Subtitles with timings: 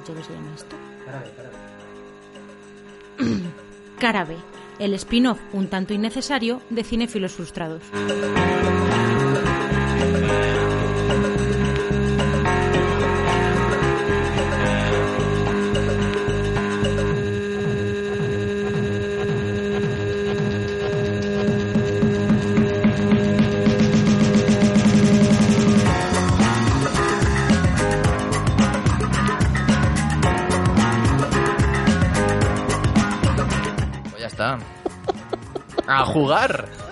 [0.00, 0.76] dicho que se llama esto?
[3.98, 4.36] Cara B,
[4.78, 7.82] el spin-off un tanto innecesario de Cinéfilos Frustrados.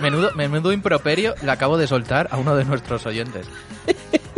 [0.01, 3.47] Menudo, menudo improperio le acabo de soltar a uno de nuestros oyentes.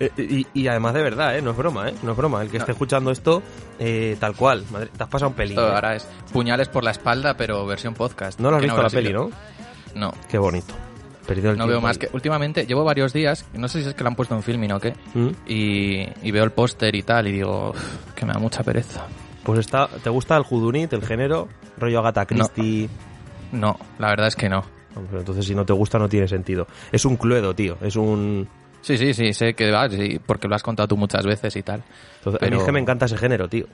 [0.00, 1.40] Eh, y, y además de verdad, ¿eh?
[1.42, 1.94] No es broma, ¿eh?
[2.02, 2.42] No es broma.
[2.42, 3.44] El que esté escuchando esto,
[3.78, 4.64] eh, tal cual.
[4.72, 5.56] Madre, te has pasado un pelín.
[5.56, 5.62] ¿eh?
[5.62, 8.40] ahora es puñales por la espalda, pero versión podcast.
[8.40, 9.12] No lo has visto la habrá peli.
[9.12, 9.30] ¿no?
[9.94, 10.12] No.
[10.28, 10.74] Qué bonito.
[11.28, 12.08] Perdido el No veo más que.
[12.12, 14.80] Últimamente llevo varios días, no sé si es que lo han puesto en filming o
[14.80, 15.28] qué, ¿Mm?
[15.46, 19.06] y, y veo el póster y tal, y digo, "Uf, que me da mucha pereza.
[19.44, 21.48] Pues está, ¿te gusta el Judunit, el género?
[21.78, 22.88] Rollo Agatha Christie.
[22.88, 23.13] No,
[23.52, 24.64] la verdad es que no.
[25.12, 26.66] Entonces si no te gusta no tiene sentido.
[26.92, 27.76] Es un cluedo, tío.
[27.80, 28.48] Es un...
[28.80, 31.62] Sí, sí, sí, sé que va, sí, porque lo has contado tú muchas veces y
[31.62, 31.82] tal.
[32.18, 33.66] Entonces, A mí es que me encanta ese género, tío.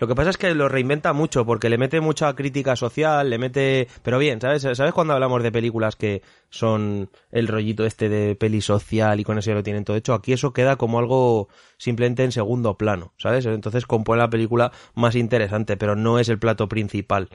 [0.00, 3.38] Lo que pasa es que lo reinventa mucho porque le mete mucha crítica social, le
[3.38, 3.88] mete...
[4.02, 4.62] Pero bien, ¿sabes?
[4.62, 9.38] ¿Sabes cuando hablamos de películas que son el rollito este de peli social y con
[9.38, 10.14] eso ya lo tienen todo hecho?
[10.14, 13.46] Aquí eso queda como algo simplemente en segundo plano, ¿sabes?
[13.46, 17.28] Entonces compone la película más interesante, pero no es el plato principal.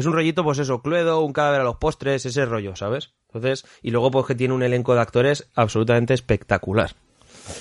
[0.00, 3.12] Es un rollito, pues eso, Cluedo, un cadáver a los postres, ese rollo, ¿sabes?
[3.32, 6.92] Entonces, y luego pues que tiene un elenco de actores absolutamente espectacular.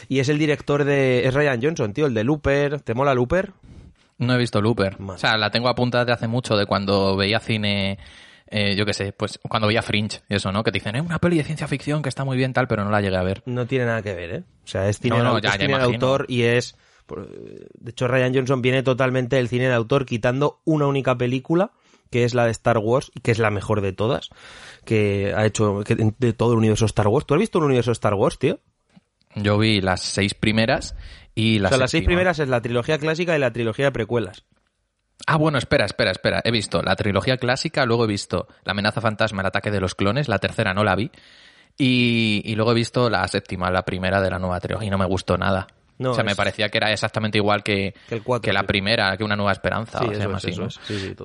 [0.08, 1.28] Y es el director de...
[1.28, 2.82] Es Ryan Johnson, tío, el de Looper.
[2.82, 3.52] ¿Te mola Looper?
[4.18, 4.98] No he visto Looper.
[5.06, 7.98] O sea, la tengo apuntada de hace mucho, de cuando veía cine,
[8.48, 10.64] eh, yo qué sé, pues cuando veía Fringe y eso, ¿no?
[10.64, 12.84] Que te dicen, es una peli de ciencia ficción que está muy bien tal, pero
[12.84, 13.44] no la llegué a ver.
[13.46, 14.44] No tiene nada que ver, ¿eh?
[14.64, 16.76] O sea, es cine, No, no, de, ya- es ya cine de autor y es...
[17.80, 21.72] De hecho, Ryan Johnson viene totalmente del cine de autor quitando una única película
[22.10, 24.30] que es la de Star Wars, que es la mejor de todas,
[24.86, 27.26] que ha hecho que- de todo el universo Star Wars.
[27.26, 28.60] ¿Tú has visto el universo Star Wars, tío?
[29.36, 30.96] Yo vi las seis primeras
[31.36, 33.92] y O las sea, las seis primeras es la trilogía clásica y la trilogía de
[33.92, 34.44] precuelas.
[35.28, 36.42] Ah, bueno, espera, espera, espera.
[36.44, 39.94] He visto la trilogía clásica, luego he visto La amenaza fantasma, el ataque de los
[39.94, 41.12] clones, la tercera no la vi.
[41.78, 44.98] Y, y luego he visto la séptima, la primera de la nueva trilogía, y no
[44.98, 45.68] me gustó nada.
[46.00, 48.66] No, o sea, me parecía que era exactamente igual que, Que el cuatro, la sí.
[48.68, 50.00] primera, que una nueva esperanza.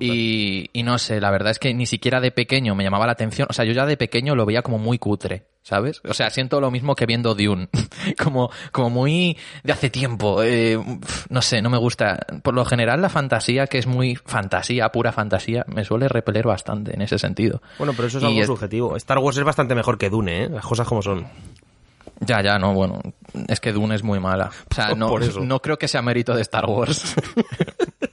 [0.01, 3.13] Y, y no sé, la verdad es que ni siquiera de pequeño me llamaba la
[3.13, 3.47] atención.
[3.51, 6.01] O sea, yo ya de pequeño lo veía como muy cutre, ¿sabes?
[6.09, 7.69] O sea, siento lo mismo que viendo Dune.
[8.23, 10.43] como, como muy de hace tiempo.
[10.43, 10.79] eh,
[11.29, 12.19] no sé, no me gusta.
[12.43, 16.95] Por lo general, la fantasía, que es muy fantasía, pura fantasía, me suele repeler bastante
[16.95, 17.63] en ese sentido.
[17.79, 18.97] Bueno, pero eso es Y algo es- subjetivo.
[18.97, 20.49] Star Wars es bastante mejor que Dune, ¿eh?
[20.49, 21.27] Las cosas como son.
[22.21, 23.01] Ya, ya, no, bueno,
[23.49, 24.51] es que Dune es muy mala.
[24.71, 25.09] O sea, no,
[25.45, 27.15] no creo que sea mérito de Star Wars.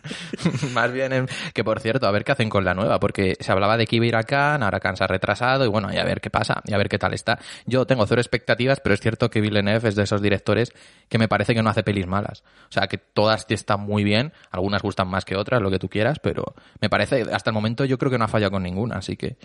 [0.73, 3.51] Más bien, en- que por cierto, a ver qué hacen con la nueva, porque se
[3.51, 5.93] hablaba de que iba a ir a Cannes, ahora Cannes se ha retrasado, y bueno,
[5.93, 7.39] y a ver qué pasa, y a ver qué tal está.
[7.65, 10.73] Yo tengo cero expectativas, pero es cierto que Villeneuve es de esos directores
[11.09, 12.43] que me parece que no hace pelis malas.
[12.69, 15.89] O sea, que todas están muy bien, algunas gustan más que otras, lo que tú
[15.89, 18.95] quieras, pero me parece, hasta el momento yo creo que no ha fallado con ninguna,
[18.97, 19.37] así que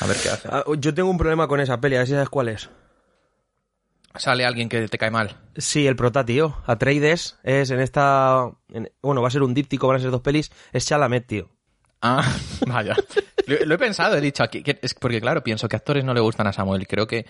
[0.00, 0.48] a ver qué hace.
[0.50, 2.68] Ah, yo tengo un problema con esa peli, a ver si sabes cuál es.
[4.18, 5.36] Sale alguien que te cae mal.
[5.56, 6.56] Sí, el prota, tío.
[6.66, 8.50] Atreides es en esta...
[8.72, 10.50] en- bueno, va a ser un díptico, van a ser dos pelis.
[10.72, 11.48] Es Chalamet, tío.
[12.02, 12.22] Ah,
[12.66, 12.94] vaya.
[13.46, 16.14] Lo, lo he pensado, he dicho aquí, que es porque claro, pienso que actores no
[16.14, 17.26] le gustan a Samuel y creo que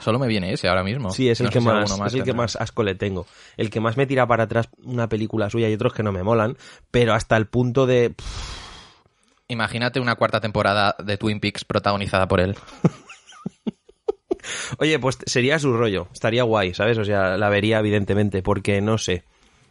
[0.00, 1.10] solo me viene ese ahora mismo.
[1.10, 3.26] Sí, es el No que más, es el que más asco le tengo.
[3.56, 6.22] El que más me tira para atrás una película suya y otros que no me
[6.22, 6.56] molan,
[6.90, 8.10] pero hasta el punto de...
[8.10, 8.54] pff,
[9.48, 12.56] Imagínate una cuarta temporada de Twin Peaks protagonizada por él.
[14.78, 16.98] Oye, pues sería su rollo, estaría guay, ¿sabes?
[16.98, 19.24] O sea, la vería evidentemente, porque no sé.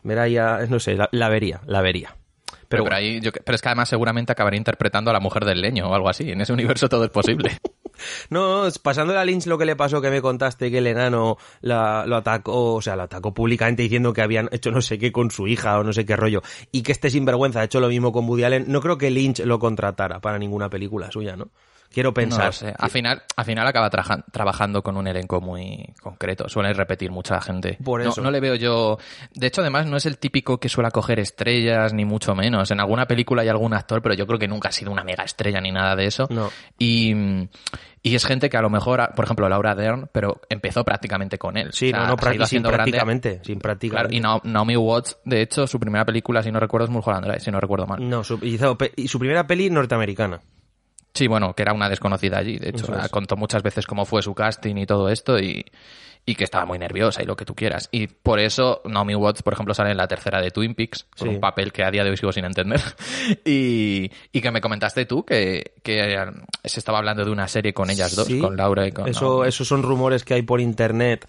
[0.03, 2.15] Verá ya, no sé, la, la vería, la vería.
[2.67, 5.89] Pero, ahí, yo, pero es que además seguramente acabaré interpretando a la mujer del leño
[5.89, 6.31] o algo así.
[6.31, 7.51] En ese universo todo es posible.
[8.31, 12.05] No, pasando a Lynch lo que le pasó que me contaste que el enano la-
[12.07, 15.29] lo atacó, o sea, lo atacó públicamente diciendo que habían hecho no sé qué con
[15.29, 16.41] su hija o no sé qué rollo,
[16.71, 19.41] y que este sinvergüenza ha hecho lo mismo con Woody Allen, no creo que Lynch
[19.41, 21.49] lo contratara para ninguna película suya, ¿no?
[21.93, 22.53] Quiero No pensar.
[22.53, 22.73] sé.
[22.77, 26.49] Al final, al final acaba traja- trabajando con un elenco muy concreto.
[26.49, 27.77] Suele repetir mucha gente.
[27.83, 28.21] Por No- eso.
[28.21, 28.97] No, le veo yo.
[29.35, 32.71] De hecho, además, no es el típico que suele coger estrellas, ni mucho menos.
[32.71, 35.23] En alguna película hay algún actor, pero yo creo que nunca ha sido una mega
[35.23, 36.27] estrella ni nada de eso.
[36.31, 36.49] No.
[36.79, 37.13] Y,
[38.01, 41.57] y es gente que a lo mejor, por ejemplo, Laura Dern, pero empezó prácticamente con
[41.57, 41.69] él.
[41.73, 42.75] Sí, O sea, no, no, ido sin grande.
[42.77, 43.29] prácticamente.
[43.43, 44.15] Sin Claro, prácticamente.
[44.15, 47.39] y Nao- Naomi Watts, de hecho, su primera película, si no recuerdo, es Mulholland Drive,
[47.41, 48.09] si no recuerdo mal.
[48.09, 50.41] No, su, hizo pe- y su primera peli norteamericana.
[51.13, 52.57] Sí, bueno, que era una desconocida allí.
[52.57, 53.09] De hecho, es.
[53.09, 55.63] contó muchas veces cómo fue su casting y todo esto y,
[56.25, 57.87] y que estaba muy nerviosa y lo que tú quieras.
[57.91, 61.27] Y por eso Naomi Watts, por ejemplo, sale en la tercera de Twin Peaks, con
[61.27, 61.35] Sí.
[61.35, 62.81] un papel que a día de hoy sigo sin entender.
[63.45, 66.25] y, y que me comentaste tú que, que eh,
[66.63, 68.39] se estaba hablando de una serie con ellas dos, Sí.
[68.39, 71.27] con Laura y con Eso, esos son rumores que hay por internet.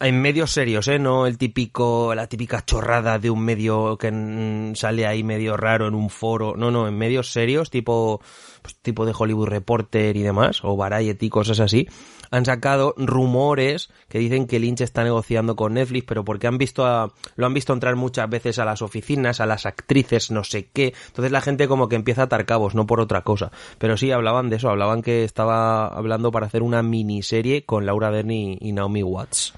[0.00, 0.98] En medios serios, ¿eh?
[0.98, 5.86] No el típico, la típica chorrada de un medio que mm, sale ahí medio raro
[5.86, 6.54] en un foro.
[6.56, 8.20] No, no, en medios serios, tipo,
[8.60, 11.86] pues, tipo de Hollywood Reporter y demás, o Variety, cosas así.
[12.32, 16.84] Han sacado rumores que dicen que Lynch está negociando con Netflix, pero porque han visto
[16.86, 20.68] a, lo han visto entrar muchas veces a las oficinas, a las actrices, no sé
[20.72, 20.94] qué.
[21.08, 23.52] Entonces la gente como que empieza a atar cabos, no por otra cosa.
[23.78, 28.10] Pero sí hablaban de eso, hablaban que estaba hablando para hacer una miniserie con Laura
[28.10, 29.52] Dern y, y Naomi Watts.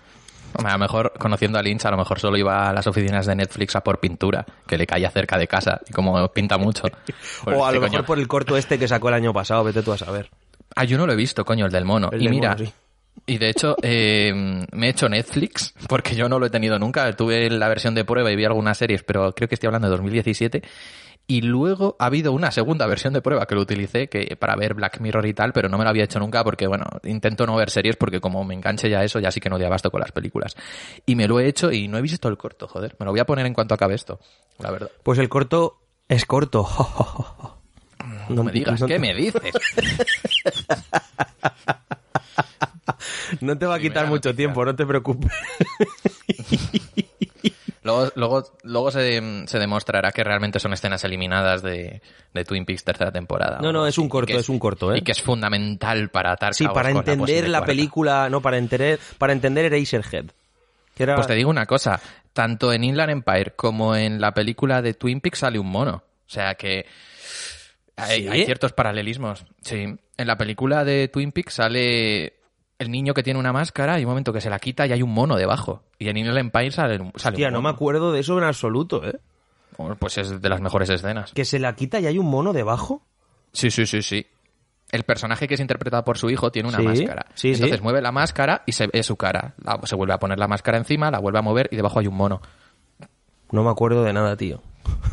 [0.63, 3.35] A lo mejor, conociendo a Lynch, a lo mejor solo iba a las oficinas de
[3.35, 6.85] Netflix a por pintura, que le caía cerca de casa, y como pinta mucho.
[7.45, 9.33] Pues o a este lo coño- mejor por el corto este que sacó el año
[9.33, 10.31] pasado, vete tú a saber.
[10.75, 12.11] Ah, yo no lo he visto, coño, el del mono.
[12.13, 12.73] El y del mira, mono, sí.
[13.27, 14.33] y de hecho, eh,
[14.73, 17.13] me he hecho Netflix, porque yo no lo he tenido nunca.
[17.13, 19.93] Tuve la versión de prueba y vi algunas series, pero creo que estoy hablando de
[19.93, 20.63] 2017.
[21.27, 24.75] Y luego ha habido una segunda versión de prueba que lo utilicé que para ver
[24.75, 27.57] Black Mirror y tal, pero no me lo había hecho nunca porque, bueno, intento no
[27.57, 30.01] ver series porque como me enganche ya eso, ya sí que no doy abasto con
[30.01, 30.55] las películas.
[31.07, 32.95] Y me lo he hecho y no he visto el corto, joder.
[32.99, 34.21] Me lo voy a poner en cuanto acabe esto,
[34.59, 34.91] la verdad.
[35.03, 35.79] Pues el corto
[36.09, 36.69] es corto.
[38.29, 39.43] No me digas, no- ¿qué me dices?
[43.41, 44.37] No te va a quitar mucho noticia.
[44.37, 45.31] tiempo, no te preocupes.
[47.83, 52.01] Luego, luego, luego se, se demostrará que realmente son escenas eliminadas de,
[52.33, 53.59] de Twin Peaks tercera temporada.
[53.61, 54.99] No, no, es un corto, es un corto, ¿eh?
[54.99, 59.35] Y que es fundamental para atar Sí, para entender la película, no, para entender, para
[59.35, 60.31] entender Eraserhead.
[60.97, 61.15] Que era...
[61.17, 62.01] Pues te digo una cosa,
[62.33, 65.97] tanto en Inland Empire como en la película de Twin Peaks sale un mono.
[66.27, 66.87] O sea que
[67.97, 68.29] hay, ¿Sí?
[68.29, 69.45] hay ciertos paralelismos.
[69.63, 69.83] Sí,
[70.17, 72.35] en la película de Twin Peaks sale
[72.79, 75.03] el niño que tiene una máscara y un momento que se la quita y hay
[75.03, 75.83] un mono debajo.
[75.99, 79.07] Y en Inland Empire sale, sale Hostia, un no me acuerdo de eso en absoluto,
[79.07, 79.19] ¿eh?
[79.99, 81.33] Pues es de las mejores escenas.
[81.33, 83.03] Que se la quita y hay un mono debajo.
[83.53, 84.27] Sí, sí, sí, sí.
[84.93, 87.27] El personaje que es interpretado por su hijo tiene una Sí, máscara.
[87.35, 89.55] sí, Entonces mueve la máscara y se ve su cara.
[89.65, 92.07] La- se vuelve a poner la máscara encima, la vuelve a mover y debajo hay
[92.07, 92.41] un mono.
[93.51, 94.63] No me acuerdo de nada, tío.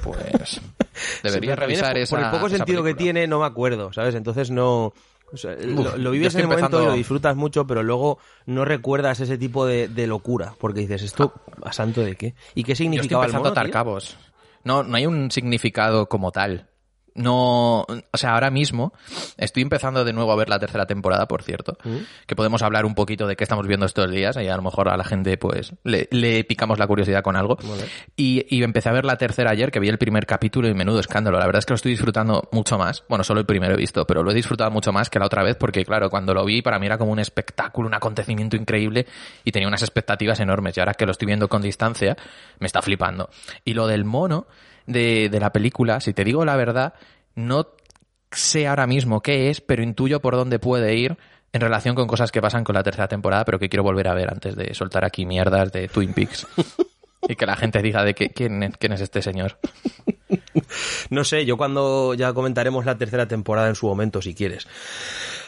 [0.04, 0.62] Pues
[1.24, 4.16] debería revisar es esa por, por el poco sentido que tiene, no me acuerdo, ¿sabes?
[4.16, 4.94] Entonces no...
[5.32, 7.84] o sea, lo, Uf, lo yo vives en el momento y lo disfrutas mucho, pero
[7.84, 10.54] luego no recuerdas ese tipo de, de locura.
[10.60, 11.34] Porque dices, ¿esto
[11.64, 12.34] a santo de qué?
[12.56, 13.74] ¿Y qué Yo estoy significaba el empezando mono, a atar tío?
[13.74, 14.18] cabos.
[14.64, 16.68] No, no hay un significado como tal.
[17.16, 18.94] No, o sea, ahora mismo
[19.38, 21.98] estoy empezando de nuevo a ver la tercera temporada, por cierto, Mm.
[22.26, 24.90] que podemos hablar un poquito de qué estamos viendo estos días y a lo mejor
[24.90, 27.58] a la gente pues le, le picamos la curiosidad con algo.
[28.16, 31.00] Y, y empecé a ver la tercera ayer, que vi el primer capítulo y menudo
[31.00, 31.38] escándalo.
[31.40, 33.04] La verdad es que lo estoy disfrutando mucho más.
[33.10, 35.44] Bueno, solo el primero he visto, pero lo he disfrutado mucho más que la otra
[35.44, 39.06] vez porque, claro, cuando lo vi para mí era como un espectáculo, un acontecimiento increíble
[39.44, 40.78] y tenía unas expectativas enormes.
[40.78, 42.16] Y ahora que lo estoy viendo con distancia,
[42.60, 43.30] me está flipando.
[43.66, 44.48] Y lo del mono
[44.92, 46.94] de, de la película, si te digo la verdad,
[47.36, 47.68] no
[48.32, 51.18] sé ahora mismo qué es, pero intuyo por dónde puede ir
[51.54, 54.14] en relación con cosas que pasan con la tercera temporada, pero que quiero volver a
[54.14, 56.48] ver antes de soltar aquí mierdas de Twin Peaks.
[57.28, 59.58] y que la gente diga de que, quién, es- quién es este señor.
[61.10, 64.68] No sé, yo cuando ya comentaremos la tercera temporada en su momento, si quieres.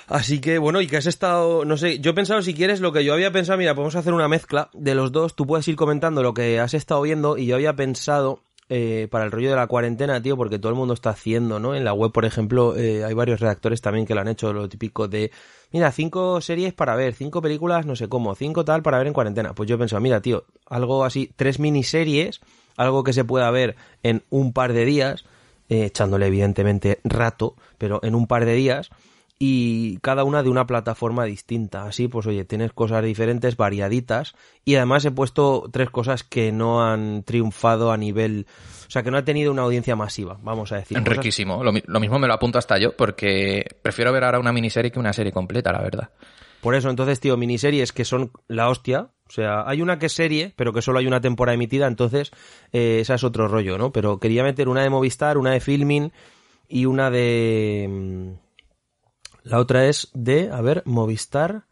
[0.08, 2.92] Así que, bueno, y que has estado, no sé, yo he pensado, si quieres, lo
[2.92, 5.76] que yo había pensado, mira, podemos hacer una mezcla de los dos, tú puedes ir
[5.78, 9.55] comentando lo que has estado viendo y yo había pensado eh, para el rollo de
[9.55, 11.75] la cuarentena, tío, porque todo el mundo está haciendo, ¿no?
[11.75, 14.70] En la web, por ejemplo, eh, hay varios redactores también que lo han hecho, lo
[14.70, 15.32] típico de,
[15.72, 19.13] mira, cinco series para ver, cinco películas, no sé cómo, cinco tal para ver en
[19.13, 19.53] cuarentena.
[19.53, 22.41] Pues yo he pensado, mira, tío, algo así, tres miniseries,
[22.77, 25.25] algo que se pueda ver en un par de días,
[25.70, 28.89] eh, echándole evidentemente rato, pero en un par de días,
[29.40, 31.84] y cada una de una plataforma distinta.
[31.86, 36.84] Así, pues oye, tienes cosas diferentes, variaditas, y además he puesto tres cosas que no
[36.86, 38.46] han triunfado a nivel,
[38.88, 40.98] o sea, que no ha tenido una audiencia masiva, vamos a decir.
[40.98, 41.63] Enriquísimo.
[41.63, 44.92] Lo, mi- lo mismo me lo apunto hasta yo, porque prefiero ver ahora una miniserie
[44.92, 46.10] que una serie completa, la verdad.
[46.62, 49.10] Por eso, entonces, tío, miniseries que son la hostia.
[49.28, 52.32] O sea, hay una que es serie, pero que solo hay una temporada emitida, entonces
[52.72, 53.92] eh, esa es otro rollo, ¿no?
[53.92, 56.13] Pero quería meter una de Movistar, una de Filmin
[56.70, 58.36] y una de...
[59.44, 61.64] La otra es de, a ver, Movistar,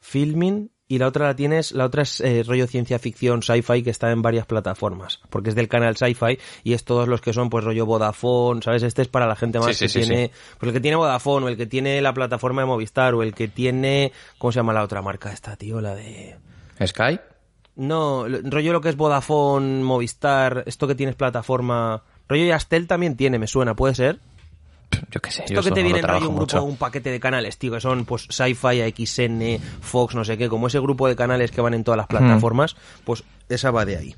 [0.00, 3.90] Filming, y la otra la tienes, la otra es eh, rollo ciencia ficción, sci-fi, que
[3.90, 7.48] está en varias plataformas, porque es del canal sci-fi y es todos los que son
[7.48, 8.82] pues rollo Vodafone, ¿sabes?
[8.82, 11.46] Este es para la gente más Sí, que sí, tiene, pues el que tiene Vodafone,
[11.46, 14.72] o el que tiene la plataforma de Movistar, o el que tiene, ¿cómo se llama
[14.72, 15.80] la otra marca esta, tío?
[15.80, 16.36] La de...
[16.84, 17.20] Sky.
[17.76, 22.02] No, lo- rollo lo que es Vodafone, Movistar, esto que tienes plataforma...
[22.28, 24.18] Rollo Yastel también tiene, me suena, ¿puede ser?
[25.10, 25.44] Yo qué sé.
[25.44, 28.04] Esto que te no viene en un grupo, un paquete de canales, tío, que son
[28.04, 31.84] pues Sci-Fi, AXN, Fox, no sé qué, como ese grupo de canales que van en
[31.84, 34.16] todas las plataformas, pues esa va de ahí.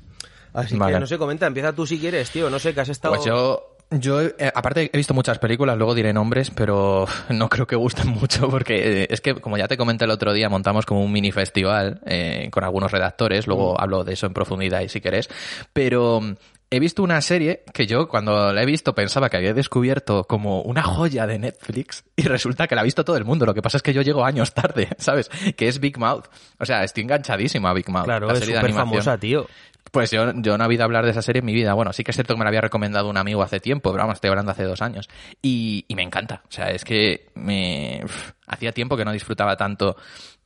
[0.53, 0.79] Así Hmm.
[0.79, 0.93] Vale.
[0.93, 3.15] que no sé, comenta, empieza tú si quieres, tío, no sé, que has estado...
[3.15, 7.67] Pues yo, yo eh, aparte he visto muchas películas, luego diré nombres, pero no creo
[7.67, 10.85] que gusten mucho porque eh, es que, como ya te comenté el otro día, montamos
[10.85, 14.89] como un mini festival eh, con algunos redactores, luego hablo de eso en profundidad y
[14.89, 15.29] si querés,
[15.73, 16.35] pero mm,
[16.75, 20.63] he visto una serie que yo cuando la he visto pensaba que había descubierto como
[20.63, 23.61] una joya de Netflix y resulta que la ha visto todo el mundo, lo que
[23.61, 25.29] pasa es que yo llego años tarde, ¿sabes?
[25.55, 26.25] Que es Big Mouth.
[26.57, 28.05] O sea, estoy enganchadísimo a Big Mouth.
[28.05, 29.45] Claro, la es serie de súper famosa, tío.
[29.91, 31.73] Pues yo, yo no he oído hablar de esa serie en mi vida.
[31.75, 34.03] Bueno, sí que es cierto que me la había recomendado un amigo hace tiempo, pero
[34.03, 35.07] vamos, estoy hablando hace dos años.
[35.41, 36.41] Y, y me encanta.
[36.47, 38.03] O sea, es que me
[38.47, 39.95] hacía tiempo que no disfrutaba tanto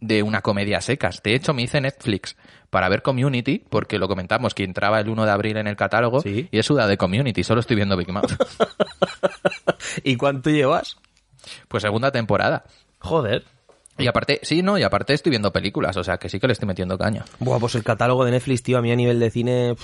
[0.02, 1.24] de una comedia a secas.
[1.24, 2.36] De hecho, me hice Netflix
[2.70, 6.20] para ver Community, porque lo comentamos, que entraba el 1 de abril en el catálogo,
[6.20, 6.50] Sí.
[6.52, 8.34] y es suda de Community, solo estoy viendo Big Mouth.
[10.04, 10.98] ¿Y cuánto llevas?
[11.70, 12.66] pues segunda temporada.
[13.00, 13.46] Joder.
[13.98, 16.54] Y aparte, sí, no, y aparte estoy viendo películas, o sea, que sí que le
[16.54, 17.26] estoy metiendo caña.
[17.40, 19.76] Buah, pues el catálogo de Netflix, tío, a mí a nivel de cine...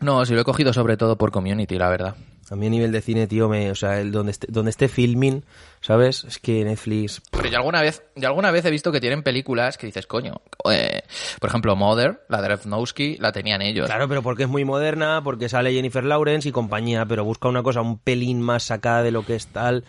[0.00, 2.16] No, sí lo he cogido sobre todo por Community, la verdad.
[2.50, 4.88] A mí a nivel de cine, tío, me, o sea, el donde esté, donde esté
[4.88, 5.44] filming,
[5.80, 6.24] ¿sabes?
[6.24, 7.22] Es que Netflix...
[7.30, 10.42] Pero yo alguna vez, yo alguna vez he visto que tienen películas que dices, coño,
[10.70, 11.02] eh,
[11.40, 13.86] por ejemplo, Mother, la de Refnowski, la tenían ellos.
[13.86, 17.62] Claro, pero porque es muy moderna, porque sale Jennifer Lawrence y compañía, pero busca una
[17.62, 19.84] cosa un pelín más sacada de lo que es tal.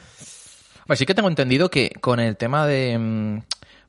[0.88, 3.40] Pues sí que tengo entendido que con el tema de mm,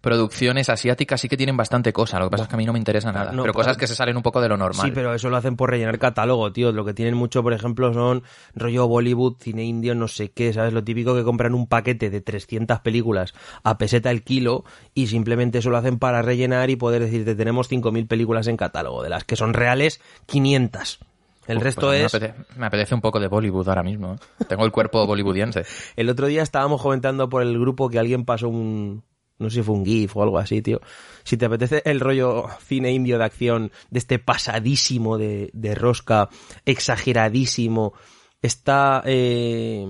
[0.05, 2.19] producciones asiáticas sí que tienen bastante cosa.
[2.19, 3.33] Lo que pasa es que a mí no me interesa nada.
[3.33, 4.87] no, pero cosas que se salen un poco de lo normal.
[4.87, 6.73] Sí, pero eso lo hacen por rellenar catálogo, tío.
[6.73, 8.23] Lo que tienen mucho, por ejemplo, son
[8.55, 10.75] rollo Bollywood, cine indio, no sé qué, ¿sabes?
[10.75, 13.33] Lo típico que compran un paquete de 300 películas
[13.63, 17.71] a peseta el kilo y simplemente eso lo hacen para rellenar y poder decirte, tenemos
[17.71, 21.01] 5.000 películas en catálogo, de las que son reales, 500.
[21.47, 22.13] El Uf, resto es...
[22.13, 24.15] Me apetece, me apetece un poco de Bollywood ahora mismo.
[24.15, 24.45] ¿eh?
[24.49, 25.65] Tengo el cuerpo bollywoodiense.
[25.97, 29.03] El otro día estábamos comentando por el grupo que alguien pasó un...
[29.37, 30.81] No sé si fue un GIF o algo así, tío.
[31.25, 36.29] Si te apetece el rollo cine indio de acción, de este pasadísimo de, de rosca,
[36.65, 37.95] exageradísimo,
[38.43, 39.03] está...
[39.05, 39.87] Eh,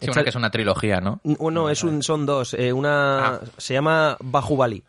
[0.00, 1.20] Sí, una que es una trilogía, ¿no?
[1.24, 2.54] Bueno, es un, son dos.
[2.54, 3.40] eh, una Ah.
[3.56, 4.84] se llama Bahubali.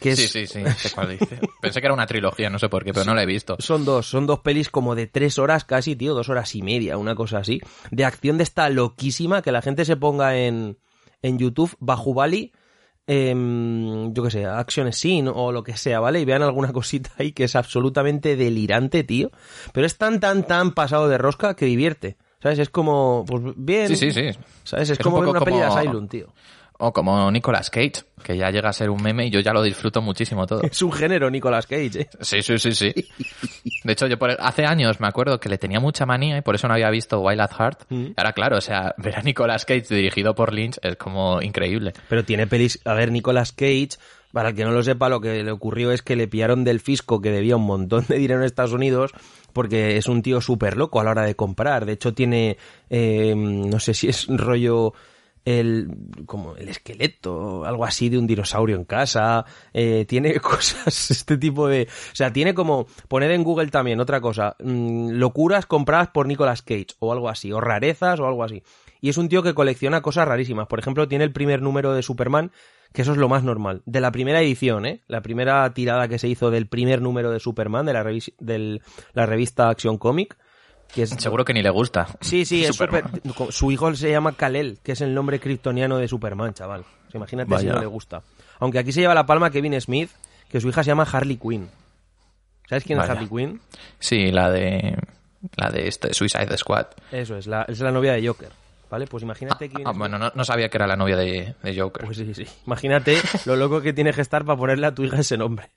[0.00, 0.62] Que es, Sí, sí, sí.
[0.76, 1.38] sé cuál dice.
[1.60, 3.56] Pensé que era una trilogía, no sé por qué, pero no la he visto.
[3.58, 6.96] Son dos, son dos pelis como de tres horas casi, tío, dos horas y media,
[6.98, 7.60] una cosa así.
[7.90, 10.78] De acción de esta loquísima, que la gente se ponga en,
[11.22, 12.52] en YouTube, Bahubali,
[13.06, 16.20] em, yo qué sé, Action Scene o lo que sea, ¿vale?
[16.20, 19.30] Y vean alguna cosita ahí que es absolutamente delirante, tío.
[19.72, 22.16] Pero es tan, tan, tan pasado de rosca que divierte.
[22.42, 22.58] ¿Sabes?
[22.58, 23.86] Es como, pues bien.
[23.88, 24.30] Sí, sí, sí.
[24.64, 24.90] ¿Sabes?
[24.90, 26.32] Es, Es un como ver una peli de como- Asylum, tío.
[26.84, 29.62] O como Nicolas Cage, que ya llega a ser un meme y yo ya lo
[29.62, 30.62] disfruto muchísimo todo.
[30.70, 32.10] Es un género, Nicolas Cage, ¿eh?
[32.20, 32.92] Sí, sí, sí, sí.
[33.84, 36.56] De hecho, yo por hace años me acuerdo que le tenía mucha manía y por
[36.56, 37.80] eso no había visto Wild at Heart.
[37.88, 38.06] Mm.
[38.16, 41.92] Ahora, claro, o sea, ver a Nicolas Cage dirigido por Lynch es como increíble.
[42.08, 42.80] Pero tiene pelis.
[42.84, 43.90] A ver, Nicolas Cage,
[44.32, 46.80] para el que no lo sepa, lo que le ocurrió es que le pillaron del
[46.80, 49.12] fisco que debía un montón de dinero en Estados Unidos
[49.52, 51.84] porque es un tío súper loco a la hora de comprar.
[51.86, 52.56] De hecho, tiene.
[52.90, 54.94] eh, no sé si es rollo.
[55.44, 55.88] El,
[56.26, 59.44] como el esqueleto, algo así de un dinosaurio en casa,
[59.74, 64.20] eh, tiene cosas, este tipo de, o sea, tiene como, poner en Google también otra
[64.20, 68.62] cosa, mm, locuras compradas por Nicolas Cage, o algo así, o rarezas, o algo así.
[69.00, 70.68] Y es un tío que colecciona cosas rarísimas.
[70.68, 72.52] Por ejemplo, tiene el primer número de Superman,
[72.92, 73.82] que eso es lo más normal.
[73.84, 75.00] De la primera edición, ¿eh?
[75.08, 78.04] La primera tirada que se hizo del primer número de Superman, de la,
[78.38, 78.80] del-
[79.12, 80.36] la revista Action Comic.
[80.94, 82.06] Que es, Seguro que ni le gusta.
[82.20, 83.22] Sí, sí, es Superman.
[83.26, 86.84] super- Su hijo se llama Kal-El, que es el nombre kryptoniano de Superman, chaval.
[87.14, 88.22] Imagínate si no le gusta.
[88.60, 90.10] Aunque aquí se lleva la palma Kevin Smith,
[90.50, 91.68] que su hija se llama Harley Quinn.
[92.68, 93.08] ¿Sabes quién es.
[93.08, 93.60] Harley Quinn?
[93.98, 94.96] Sí, la de
[95.56, 96.86] la de este Suicide Squad.
[97.10, 98.50] Eso es, la, es la novia de Joker.
[98.90, 99.06] ¿Vale?
[99.06, 102.04] Pues imagínate Ah, Smith- bueno, no, no sabía que era la novia de, de Joker.
[102.04, 102.46] Pues sí, sí.
[102.66, 105.70] Imagínate lo loco que tienes que estar para ponerle a tu hija ese nombre.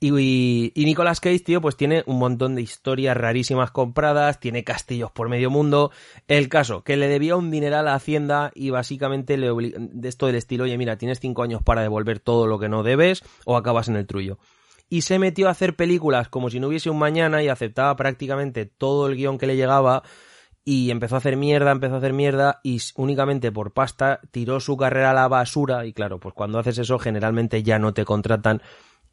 [0.00, 5.10] Y, y, Nicolas Cage, tío, pues tiene un montón de historias rarísimas compradas, tiene castillos
[5.10, 5.90] por medio mundo.
[6.28, 10.26] El caso, que le debía un dineral a Hacienda y básicamente le obli- de esto
[10.26, 13.56] del estilo, oye, mira, tienes cinco años para devolver todo lo que no debes o
[13.56, 14.38] acabas en el trullo.
[14.88, 18.66] Y se metió a hacer películas como si no hubiese un mañana y aceptaba prácticamente
[18.66, 20.02] todo el guion que le llegaba
[20.64, 24.76] y empezó a hacer mierda, empezó a hacer mierda y únicamente por pasta tiró su
[24.76, 28.62] carrera a la basura y claro, pues cuando haces eso generalmente ya no te contratan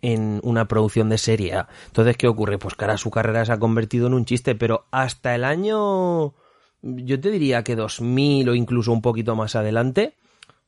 [0.01, 1.67] en una producción de serie A.
[1.87, 2.57] Entonces, ¿qué ocurre?
[2.57, 6.33] Pues que ahora su carrera se ha convertido en un chiste, pero hasta el año,
[6.81, 10.15] yo te diría que 2000 o incluso un poquito más adelante,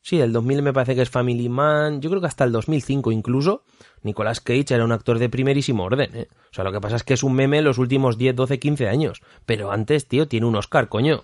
[0.01, 3.12] sí, el 2000 me parece que es Family Man, yo creo que hasta el 2005
[3.12, 3.63] incluso,
[4.03, 6.27] Nicolas Cage era un actor de primerísimo orden, ¿eh?
[6.50, 8.88] O sea, lo que pasa es que es un meme los últimos 10, 12, 15
[8.88, 11.24] años, pero antes, tío, tiene un Oscar, coño.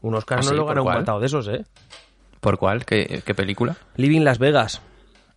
[0.00, 0.54] Un Oscar ¿Ah, no sí?
[0.54, 1.64] lo ¿Por gana un matado de esos, ¿eh?
[2.40, 2.84] ¿Por cuál?
[2.84, 3.76] ¿Qué, qué película?
[3.96, 4.80] Living Las Vegas.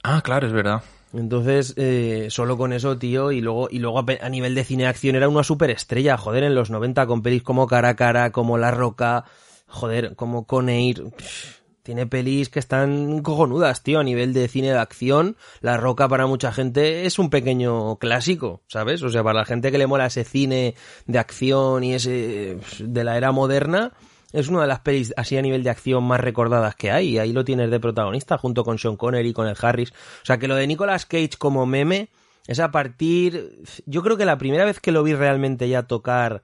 [0.03, 0.83] Ah, claro, es verdad.
[1.13, 4.89] Entonces, eh, solo con eso, tío, y luego, y luego a nivel de cine de
[4.89, 8.57] acción era una superestrella, joder, en los 90 con pelis como Cara a Cara, como
[8.57, 9.25] La Roca,
[9.67, 14.77] joder, como Coneir, pff, tiene pelis que están cojonudas, tío, a nivel de cine de
[14.77, 19.01] acción, La Roca para mucha gente es un pequeño clásico, ¿sabes?
[19.03, 20.75] O sea, para la gente que le mola ese cine
[21.07, 23.93] de acción y ese de la era moderna,
[24.33, 27.09] es una de las pelis así a nivel de acción más recordadas que hay.
[27.09, 29.91] y Ahí lo tienes de protagonista junto con Sean Connery y con el Harris.
[29.91, 32.09] O sea que lo de Nicolas Cage como meme
[32.47, 33.63] es a partir...
[33.85, 36.43] Yo creo que la primera vez que lo vi realmente ya tocar...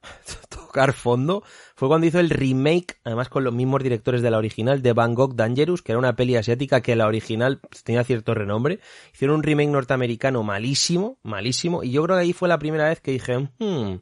[0.48, 1.42] tocar fondo
[1.74, 5.34] fue cuando hizo el remake, además con los mismos directores de la original, de Bangkok
[5.34, 8.78] Dangerous, que era una peli asiática que la original pues, tenía cierto renombre.
[9.12, 13.00] Hicieron un remake norteamericano malísimo, malísimo, y yo creo que ahí fue la primera vez
[13.00, 14.00] que dije, hmm, Mm.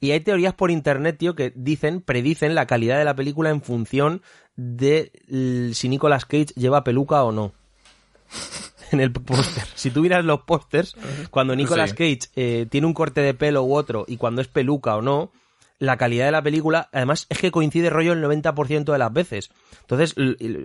[0.00, 3.62] Y hay teorías por internet, tío, que dicen, predicen la calidad de la película en
[3.62, 4.22] función
[4.56, 5.10] de
[5.74, 7.52] si Nicolas Cage lleva peluca o no.
[8.90, 9.64] En el póster.
[9.74, 10.94] Si tú miras los pósters,
[11.30, 11.96] cuando Nicolas Sí.
[11.96, 15.32] Cage eh, tiene un corte de pelo u otro y cuando es peluca o no,
[15.78, 19.50] la calidad de la película, además es que coincide rollo el 90% de las veces.
[19.80, 20.14] Entonces,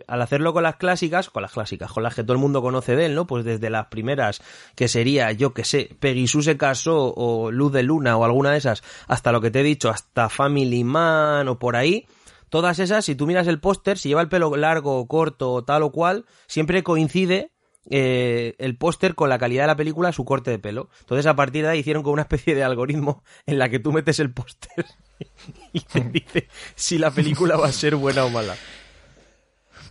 [0.08, 2.96] al hacerlo con las clásicas, con las clásicas, con las que todo el mundo conoce
[2.96, 3.26] de él, ¿no?
[3.26, 4.42] Pues desde las primeras,
[4.76, 8.52] que sería, yo que sé, Peggy Sue se casó, o Luz de Luna, o alguna
[8.52, 12.08] de esas, hasta lo que te he dicho, hasta Family Man, o por ahí,
[12.50, 15.92] todas esas, si tú miras el póster, si lleva el pelo largo, corto, tal o
[15.92, 17.52] cual, siempre coincide
[17.90, 20.90] eh, el póster con la calidad de la película, su corte de pelo.
[21.02, 23.92] Entonces, a partir de ahí hicieron como una especie de algoritmo en la que tú
[23.92, 24.86] metes el póster
[25.74, 28.56] y te dice si la película va a ser buena o mala.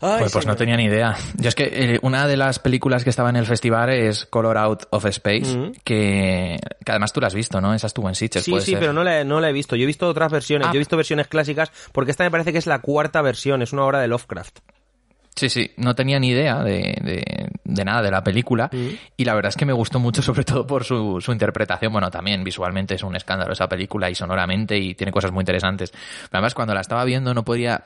[0.00, 1.16] Ay, Pues, pues no tenía ni idea.
[1.38, 4.56] Yo es que eh, una de las películas que estaba en el festival es Color
[4.56, 5.72] Out of Space, Ujú.
[5.82, 7.74] que, que además tú la has visto, ¿no?
[7.74, 8.80] Esa estuvo en Sitges, Sí, puede sí, ser.
[8.80, 9.74] pero no la, he- no la he visto.
[9.74, 10.68] Yo he visto otras versiones.
[10.68, 10.70] Ah.
[10.72, 13.60] Yo he visto versiones clásicas porque esta me parece que es la cuarta versión.
[13.60, 14.60] Es una obra de Lovecraft.
[15.38, 18.88] Sí, sí, no tenía ni idea de, de- de nada de la película Mm.
[19.16, 21.92] y la verdad es que me gustó mucho sobre todo por su, su interpretación.
[21.92, 25.90] Bueno, también visualmente es un escándalo esa película y sonoramente y tiene cosas muy interesantes.
[25.90, 27.84] Pero además cuando la estaba viendo no podía,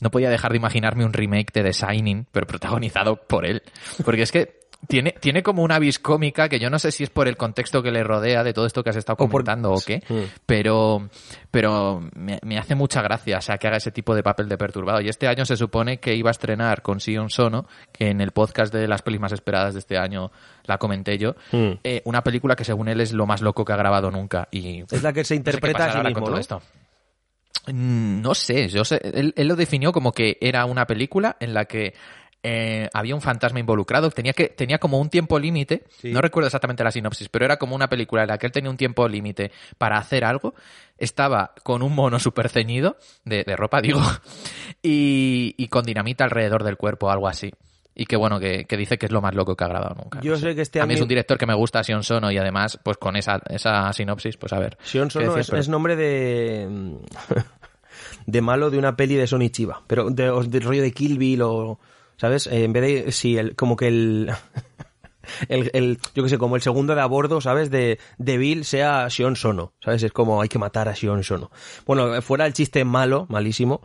[0.00, 3.62] no podía dejar de imaginarme un remake de The Shining, pero protagonizado por él.
[4.04, 7.10] Porque es que tiene, tiene como una vis cómica que yo no sé si es
[7.10, 9.72] por el contexto que le rodea de todo esto que has estado O por- comentando
[9.72, 10.02] o qué,
[10.44, 11.08] pero,
[11.50, 14.58] pero me, me hace mucha gracia, o sea, que haga ese tipo de papel de
[14.58, 15.00] perturbado.
[15.00, 18.32] Y este año se supone que iba a estrenar con Sion Sono, que en el
[18.32, 20.30] podcast de las pelis más esperadas de este año
[20.64, 21.72] la comenté yo, Mm.
[21.84, 24.48] eh, una película que según él es lo más loco que ha grabado nunca.
[24.50, 26.34] Y Es la que se no sé interpreta a pasará sí ahora mismo, con todo
[26.36, 26.40] ¿no?
[26.40, 26.62] esto.
[27.68, 31.54] Mm, No sé, yo sé, él, él lo definió como que era una película en
[31.54, 31.94] la que
[32.42, 36.10] eh, había un fantasma involucrado, tenía que tenía como un tiempo límite, Sí.
[36.12, 38.70] no recuerdo exactamente la sinopsis, pero era como una película en la que él tenía
[38.70, 40.54] un tiempo límite para hacer algo,
[40.98, 44.00] estaba con un mono súper ceñido, de, de ropa digo,
[44.82, 47.52] y, y con dinamita alrededor del cuerpo, algo así.
[47.94, 50.20] Y que bueno, que, que dice que es lo más loco que ha grabado nunca.
[50.22, 52.32] Yo no sé que este A mí es un director que me gusta, Sion Sono,
[52.32, 54.78] y además, pues con esa, esa sinopsis, pues a ver.
[54.82, 56.66] Sion Sono es, pero- es nombre de.
[56.70, 56.96] mm,
[58.26, 59.82] de malo de una peli de Sony Chiva.
[59.86, 61.78] Pero de, o del rollo de Kill Bill o.
[62.22, 62.46] ¿Sabes?
[62.46, 63.12] Eh, en vez de.
[63.12, 64.30] Sí, el, como que el.
[65.48, 67.70] El, yo que sé, como el segundo de a bordo, ¿sabes?
[67.70, 70.02] De, de Bill sea Sion Sono, ¿sabes?
[70.02, 71.50] Es como hay que matar a Sion Sono.
[71.86, 73.82] Bueno, fuera el chiste malo, malísimo.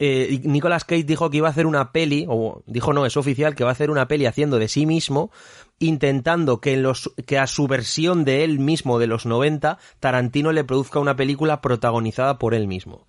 [0.00, 3.54] eh, Nicolas Cage dijo que iba a hacer una peli, o dijo no, es oficial,
[3.54, 5.30] que va a hacer una peli haciendo de sí mismo,
[5.78, 10.50] intentando que, en los, que a su versión de él mismo de los 90, Tarantino
[10.52, 13.06] le produzca una película protagonizada por él mismo.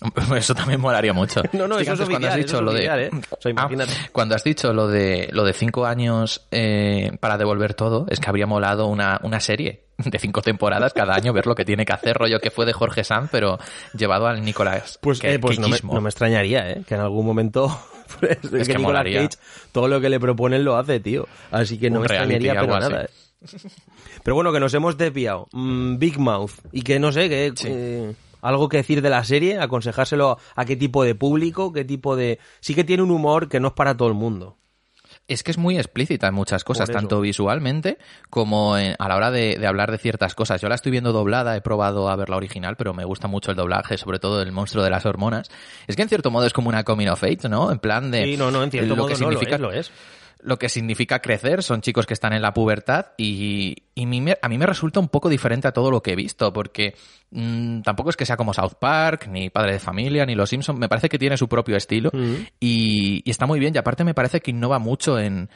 [0.36, 1.42] Eso también molaría mucho.
[1.52, 3.22] No, no, eso es cuando has dicho lo de oficial.
[3.30, 3.92] O sea, imagínate.
[4.12, 8.28] Cuando has dicho lo de lo de cinco años eh, para devolver todo, es que
[8.28, 11.92] habría molado una, una serie de cinco temporadas cada año ver lo que tiene que
[11.92, 13.58] hacer, rollo que fue de Jorge Sanz, pero
[13.96, 14.98] llevado al Nicolás.
[15.00, 16.82] Pues, que- eh, pues no, me, no me extrañaría, ¿eh?
[16.86, 17.68] Que en algún momento
[18.20, 18.82] pues, Es que que.
[18.82, 19.28] Cage
[19.72, 21.26] todo lo que le proponen lo hace, tío.
[21.52, 22.92] Así que no Un me reality, extrañaría, pero algo así.
[22.92, 23.70] nada, ¿eh?
[24.24, 25.46] Pero bueno, que nos hemos desviado.
[25.52, 26.52] Mm, Big Mouth.
[26.72, 27.52] Y que no sé, que...
[27.54, 27.68] Sí.
[27.70, 28.14] eh,
[28.48, 32.38] algo que decir de la serie, aconsejárselo a qué tipo de público, qué tipo de...
[32.60, 34.56] Sí que tiene un humor que no es para todo el mundo.
[35.28, 37.98] es que es muy explícita en muchas cosas, tanto visualmente
[38.30, 40.60] como en- a la hora de, de hablar de ciertas cosas.
[40.60, 43.50] Yo la estoy viendo doblada, he probado a ver la original, pero me gusta mucho
[43.50, 45.50] el doblaje, sobre todo el monstruo de las hormonas.
[45.86, 47.70] Es que en cierto modo es como una coming of age, ¿no?
[47.72, 49.60] En plan de Sí, no, no, en cierto lo modo que no, lo significa es,
[49.60, 49.90] lo es.
[50.44, 54.48] Lo que significa crecer, son chicos que están en la pubertad y, y mi- a
[54.48, 56.94] mí me resulta un poco diferente a todo lo que he visto, porque
[57.30, 60.78] mm, tampoco es que sea como South Park, ni Padre de Familia, ni Los Simpsons,
[60.78, 62.10] me parece que tiene su propio estilo
[62.60, 65.48] y, y está muy bien y aparte me parece que innova mucho en,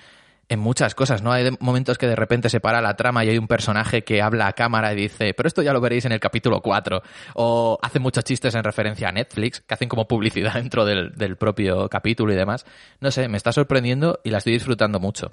[0.51, 1.31] en muchas cosas, ¿no?
[1.31, 4.47] Hay momentos que de repente se para la trama y hay un personaje que habla
[4.47, 7.03] a cámara y dice, pero esto ya lo veréis en el capítulo 4.
[7.35, 11.37] O hace muchos chistes en referencia a Netflix, que hacen como publicidad dentro del, del
[11.37, 12.65] propio capítulo y demás.
[13.01, 15.33] No sé, me está sorprendiendo y la estoy disfrutando mucho.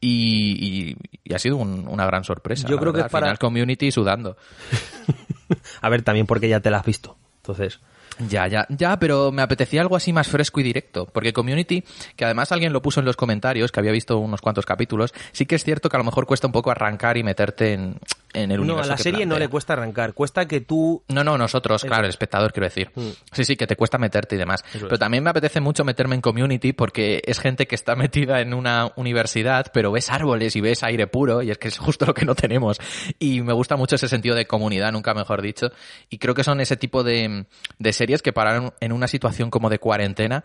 [0.00, 2.66] Y, y- y ha sido un- una gran sorpresa.
[2.68, 4.36] Yo creo que es para- Al final Community sudando.
[5.80, 7.16] A ver, también porque ya te la has visto.
[7.36, 7.80] Entonces,
[8.26, 11.84] Ya, ya, ya, pero me apetecía algo así más fresco y directo, porque Community,
[12.16, 15.46] que además alguien lo puso en los comentarios, que había visto unos cuantos capítulos, sí
[15.46, 17.96] que es cierto que a lo mejor cuesta un poco arrancar y meterte en,
[18.32, 18.84] en el no, universo.
[18.84, 20.14] a la que serie no le cuesta arrancar.
[20.14, 22.90] Cuesta que tú No, no, nosotros, claro, el espectador, quiero decir.
[22.94, 23.08] Mm.
[23.32, 24.64] Sí, sí, que te cuesta meterte y demás.
[24.70, 25.00] Eso Pero es.
[25.00, 28.92] también me apetece mucho meterme en community porque es gente que está metida en una
[28.96, 32.24] universidad, pero ves árboles y ves aire puro y es que es justo lo que
[32.24, 32.78] no tenemos.
[33.18, 35.70] Y me gusta mucho ese sentido de comunidad, nunca mejor dicho.
[36.10, 37.46] Y creo que son ese tipo de,
[37.78, 40.44] de series que para en una situación como de cuarentena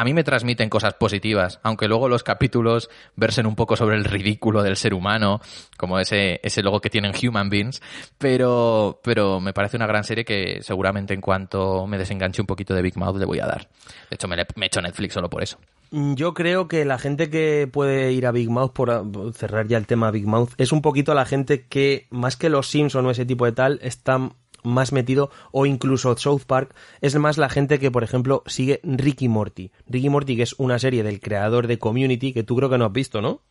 [0.00, 4.04] a mí me transmiten cosas positivas, aunque luego los capítulos versen un poco sobre el
[4.04, 5.40] ridículo del ser humano,
[5.76, 7.82] como ese, ese logo que tienen Human Beings,
[8.16, 12.74] pero, pero me parece una gran serie que seguramente en cuanto me desenganche un poquito
[12.74, 13.68] de Big Mouth le voy a dar.
[14.10, 15.58] De hecho, me, le- me echo Netflix solo por eso.
[15.90, 19.78] Mm, Yo creo que la gente que puede ir a Big Mouth, por cerrar ya
[19.78, 23.10] el tema Big Mouth, es un poquito la gente que, más que los Simpson o
[23.10, 24.30] ese tipo de tal, está
[24.62, 29.28] más metido, o incluso South Park, es más la gente que, por ejemplo, sigue Ricky
[29.28, 29.70] Morty.
[29.86, 32.86] Ricky Morty, que es una serie del creador de Community, que tú creo que no
[32.86, 33.42] has visto, ¿no?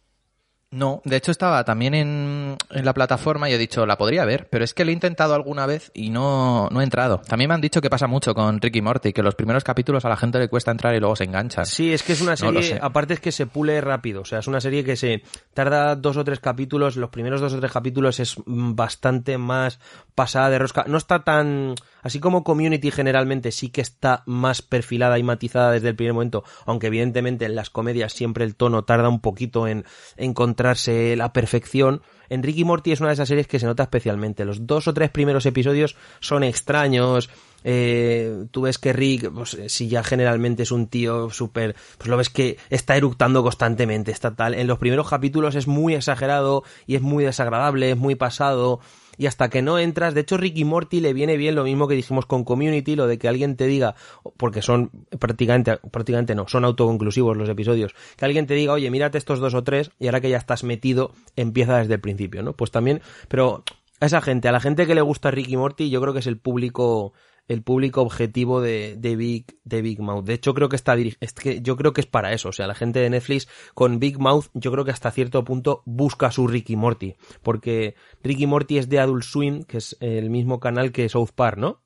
[0.69, 4.49] No, de hecho estaba también en, en la plataforma y he dicho, la podría ver,
[4.49, 7.21] pero es que lo he intentado alguna vez y no, no he entrado.
[7.25, 10.09] También me han dicho que pasa mucho con Ricky Morty, que los primeros capítulos a
[10.09, 11.65] la gente le cuesta entrar y luego se enganchan.
[11.65, 14.47] Sí, es que es una serie, aparte es que se pule rápido, o sea, es
[14.47, 18.19] una serie que se tarda dos o tres capítulos, los primeros dos o tres capítulos
[18.19, 19.79] es mm, bastante más
[20.15, 21.75] pasada de rosca, no está tan,
[22.07, 26.43] así como Community generalmente sí que está más perfilada y matizada desde el primer momento,
[26.65, 29.85] aunque evidentemente en las comedias siempre el tono tarda un poquito en
[30.17, 34.43] encontrarse la perfección, en Ricky Morty es una de esas series que se nota especialmente,
[34.45, 37.29] los dos o tres primeros episodios son extraños,
[37.63, 42.09] eh, tú ves que Rick, pues, eh, si ya generalmente es un tío súper, pues
[42.09, 44.53] lo ves que está eructando constantemente, está tal.
[44.53, 48.79] En los primeros capítulos es muy exagerado y es muy desagradable, es muy pasado.
[49.17, 51.95] Y hasta que no entras, de hecho Ricky Morty le viene bien lo mismo que
[51.95, 53.95] dijimos con Community, lo de que alguien te diga,
[54.37, 59.17] porque son prácticamente, prácticamente no, son autoconclusivos los episodios, que alguien te diga, oye, mírate
[59.17, 62.53] estos dos o tres, y ahora que ya estás metido, empieza desde el principio, ¿no?
[62.53, 63.63] Pues también, pero
[63.99, 66.27] a esa gente, a la gente que le gusta Ricky Morty, yo creo que es
[66.27, 67.13] el público
[67.47, 70.25] el público objetivo de, de Big de Big Mouth.
[70.25, 72.49] De hecho, creo que está es que yo creo que es para eso.
[72.49, 75.81] O sea, la gente de Netflix con Big Mouth, yo creo que hasta cierto punto
[75.85, 77.15] busca su Ricky Morty.
[77.43, 81.57] Porque Ricky Morty es de Adult Swim, que es el mismo canal que South Park,
[81.57, 81.81] ¿no?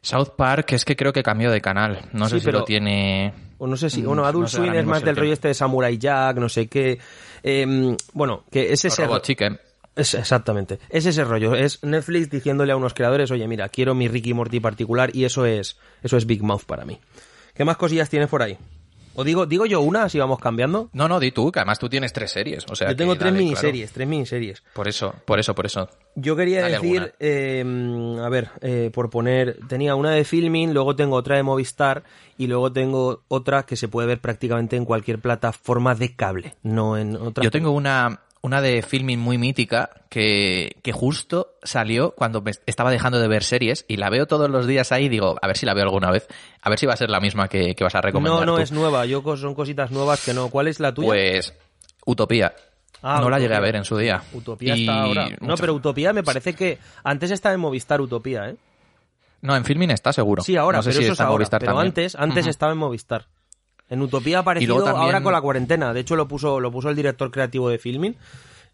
[0.00, 2.08] South Park es que creo que cambió de canal.
[2.12, 3.34] No Sí, sé si pero- lo tiene...
[3.60, 5.48] O no sé si, Mm, bueno, Adult no sé Swim es más del rollo este
[5.48, 7.00] de Samurai Jack, no sé qué.
[7.42, 9.58] Em, bueno, que es ese Robot Chicken.
[9.98, 10.78] Es, exactamente.
[10.88, 11.54] Es ese rollo.
[11.54, 15.44] Es Netflix diciéndole a unos creadores, oye, mira, quiero mi Ricky Morty particular y eso
[15.44, 16.98] es, eso es Big Mouth para mí.
[17.54, 18.56] ¿Qué más cosillas tienes por ahí?
[19.20, 20.90] O digo, digo yo una, así vamos cambiando.
[20.92, 22.64] No, no, di tú, que además tú tienes tres series.
[22.70, 24.62] O sea yo tengo que tres dale, miniseries, tres miniseries.
[24.72, 25.88] Por eso, por eso, por eso.
[26.14, 27.64] Yo quería Dale decir, eh,
[28.22, 32.04] a ver, eh, por poner, tenía una de Filming, luego tengo otra de Movistar
[32.36, 36.96] y luego tengo otra que se puede ver prácticamente en cualquier plataforma de cable, no
[36.96, 37.42] en otra.
[37.42, 42.90] Yo tengo una, una de filming muy mítica que, que justo salió cuando me estaba
[42.90, 45.56] dejando de ver series y la veo todos los días ahí y digo, a ver
[45.56, 46.26] si la veo alguna vez,
[46.62, 48.56] a ver si va a ser la misma que, que vas a recomendar No, no
[48.56, 48.62] tú.
[48.62, 50.48] es nueva, yo son cositas nuevas que no.
[50.50, 51.08] ¿Cuál es la tuya?
[51.08, 51.54] Pues
[52.06, 52.54] Utopía.
[53.02, 54.22] Ah, no la llegué a ver en su día.
[54.32, 55.28] Utopía Y está ahora.
[55.40, 58.56] No, pero Utopía me parece que antes estaba en Movistar Utopía, ¿eh?
[59.40, 60.42] No, en filming está seguro.
[60.42, 61.32] Sí, ahora, No sé pero si eso es ahora.
[61.32, 61.86] Movistar pero también.
[61.88, 63.26] antes, antes estaba en Movistar.
[63.90, 65.92] En Utopía ha aparecido también- ahora con la cuarentena.
[65.94, 68.14] De hecho, lo puso, lo puso el director creativo de Filming,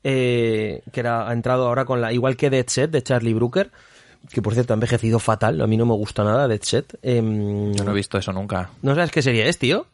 [0.02, 3.70] eh, que era, ha entrado ahora con la, igual que Dead Set de Charlie Brooker,
[4.32, 6.98] que por cierto ha envejecido fatal, a mí no me gusta nada Dead Set.
[7.02, 8.70] Em, Yo no he visto eso nunca.
[8.82, 9.86] ¿No sabes qué serie es, tío?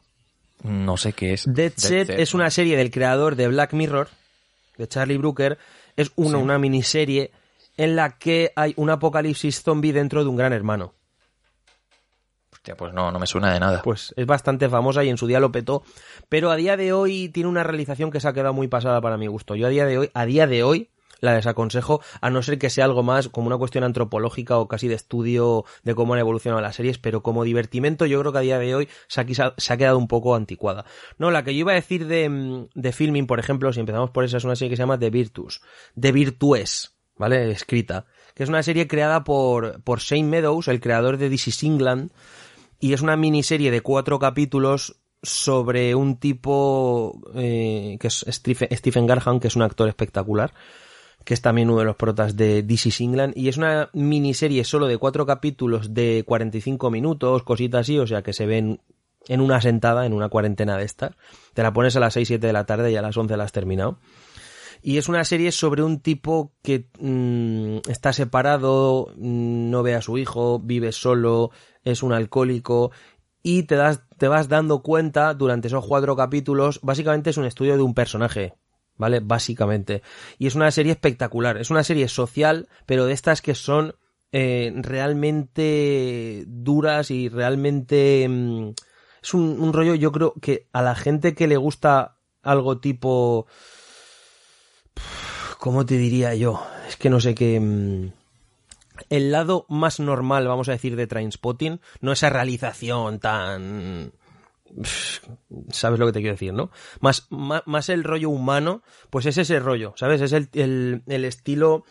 [0.63, 1.45] No sé qué es.
[1.47, 4.09] Dead Set es una serie del creador de Black Mirror,
[4.79, 5.59] de Charlie Brooker.
[5.97, 7.31] Es una, una miniserie
[7.77, 10.95] en la que hay un apocalipsis zombie dentro de un gran hermano.
[12.61, 13.81] Hostia, pues no, no me suena de nada.
[13.83, 15.83] Pues es bastante famosa y en su día lo petó.
[16.29, 19.17] Pero a día de hoy tiene una realización que se ha quedado muy pasada para
[19.17, 19.55] mi gusto.
[19.55, 22.69] Yo a día de hoy, a día de hoy, la desaconsejo, a no ser que
[22.69, 26.61] sea algo más como una cuestión antropológica o casi de estudio de cómo han evolucionado
[26.61, 29.97] las series, pero como divertimento yo creo que a día de hoy se ha, quedado
[29.97, 30.85] un poco anticuada.
[31.17, 34.11] No, la que yo iba a decir de, mm, de filming, por ejemplo, si empezamos
[34.11, 35.63] por esa, es una serie que se llama The Virtus,
[35.99, 37.51] The Virtues, ¿vale?
[37.51, 41.63] Escrita, que es una serie creada por, por Shane Meadows, el creador de This is
[41.63, 42.13] England,
[42.81, 49.39] y es una miniserie de cuatro capítulos sobre un tipo eh, que es Stephen, Garham,
[49.39, 50.55] que es un actor espectacular,
[51.25, 54.65] que es también uno de los protas de This is England, y es una miniserie
[54.65, 58.81] solo de cuatro capítulos de 45 minutos, cositas así, o sea que se ven
[59.29, 61.13] en una sentada, en una cuarentena de estas.
[61.53, 63.45] Te la pones a las 6, 7 de la tarde y a las 11 la
[63.45, 63.99] has terminado.
[64.83, 70.01] Y es una serie sobre un tipo que mm, está separado, mm, no ve a
[70.01, 71.51] su hijo, vive solo,
[71.85, 72.91] es un alcohólico
[73.43, 77.77] y te, das, te vas dando cuenta durante esos cuatro capítulos, básicamente es un estudio
[77.77, 78.55] de un personaje,
[78.97, 79.21] ¿vale?
[79.21, 80.03] Básicamente.
[80.39, 83.95] Y es una serie espectacular, es una serie social, pero de estas que son
[84.33, 88.27] eh, realmente duras y realmente...
[88.29, 88.71] mm,
[89.23, 93.47] es un, rollo, yo creo que a la gente que le gusta algo tipo...
[95.59, 96.63] ¿Cómo te diría yo?
[96.89, 97.61] Es que no sé qué...
[97.61, 98.20] mm,
[99.11, 104.13] El lado más normal, vamos a decir, de Trainspotting, no esa realización tan...
[105.71, 106.71] Sabes lo que te quiero decir, ¿no?
[107.01, 110.21] Más, más, más el rollo humano, pues es ese rollo, ¿sabes?
[110.21, 111.85] Es el, el, el estilo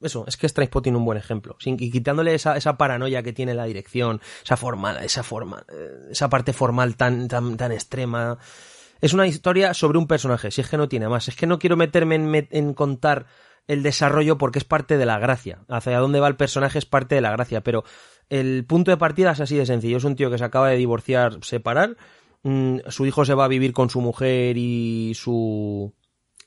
[0.00, 1.56] eso, es que es Trainspotting un buen ejemplo.
[1.58, 6.08] Sin, y quitándole esa, esa paranoia que tiene la dirección, esa forma, esa forma, eh,
[6.10, 8.38] esa parte formal tan, tan, tan extrema.
[9.00, 11.28] Es una historia sobre un personaje, si es que no tiene más.
[11.28, 13.26] Es que no quiero meterme en, met- en contar
[13.68, 15.60] el desarrollo porque es parte de la gracia.
[15.68, 17.84] Hacia dónde va el personaje es parte de la gracia, pero
[18.28, 19.96] el punto de partida es así de sencillo.
[19.96, 21.96] Es un tío que se acaba de divorciar, separar,
[22.42, 25.94] mm, su hijo se va a vivir con su mujer y su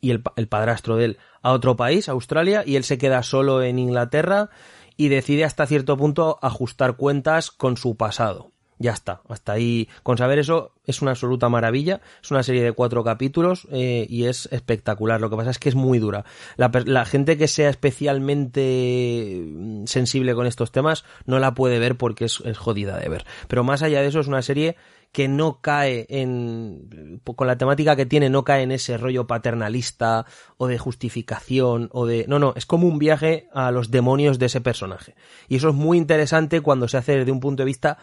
[0.02, 3.62] y el, el padrastro de él a otro país, Australia, y él se queda solo
[3.62, 4.50] en Inglaterra
[4.96, 8.54] y decide hasta cierto punto ajustar cuentas con su pasado.
[8.82, 9.90] Ya está, hasta ahí.
[10.04, 12.00] Con saber eso es una absoluta maravilla.
[12.24, 15.20] Es una serie de cuatro capítulos eh, y es espectacular.
[15.20, 16.24] Lo que pasa es que es muy dura.
[16.56, 21.98] La, la gente que sea especialmente mm, sensible con estos temas no la puede ver
[21.98, 23.26] porque es, es jodida de ver.
[23.50, 24.78] Pero más allá de eso es una serie
[25.12, 30.26] que no cae en con la temática que tiene no cae en ese rollo paternalista
[30.58, 34.46] o de justificación o de no no es como un viaje a los demonios de
[34.46, 35.16] ese personaje
[35.48, 37.98] y eso es muy interesante cuando se hace desde un punto de vista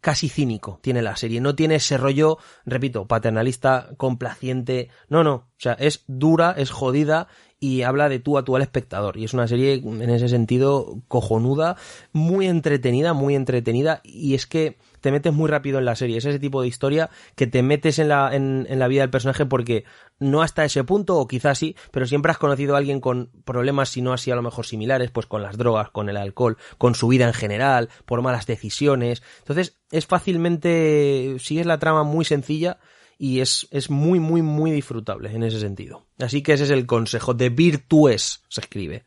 [0.00, 1.40] casi cínico tiene la serie.
[1.40, 4.88] No tiene ese rollo repito paternalista complaciente.
[5.08, 5.34] No no.
[5.34, 7.28] O sea es dura es jodida
[7.60, 9.16] y habla de tú a tú al espectador.
[9.16, 11.76] Y es una serie en ese sentido cojonuda
[12.12, 14.00] muy entretenida muy entretenida.
[14.04, 14.76] Y es que
[15.08, 16.18] te metes muy rápido en la serie.
[16.18, 19.08] Es ese tipo de historia que te metes en la, en, en la vida del
[19.08, 19.84] personaje porque
[20.18, 23.88] no hasta ese punto, o quizás sí, pero siempre has conocido a alguien con problemas,
[23.88, 26.94] si no así a lo mejor similares, pues con las drogas, con el alcohol, con
[26.94, 29.22] su vida en general, por malas decisiones.
[29.38, 32.78] Entonces, es fácilmente, sigues la trama muy sencilla
[33.16, 36.04] y es, es muy, muy, muy disfrutable en ese sentido.
[36.18, 37.32] Así que ese es el consejo.
[37.32, 39.06] De Virtues se escribe.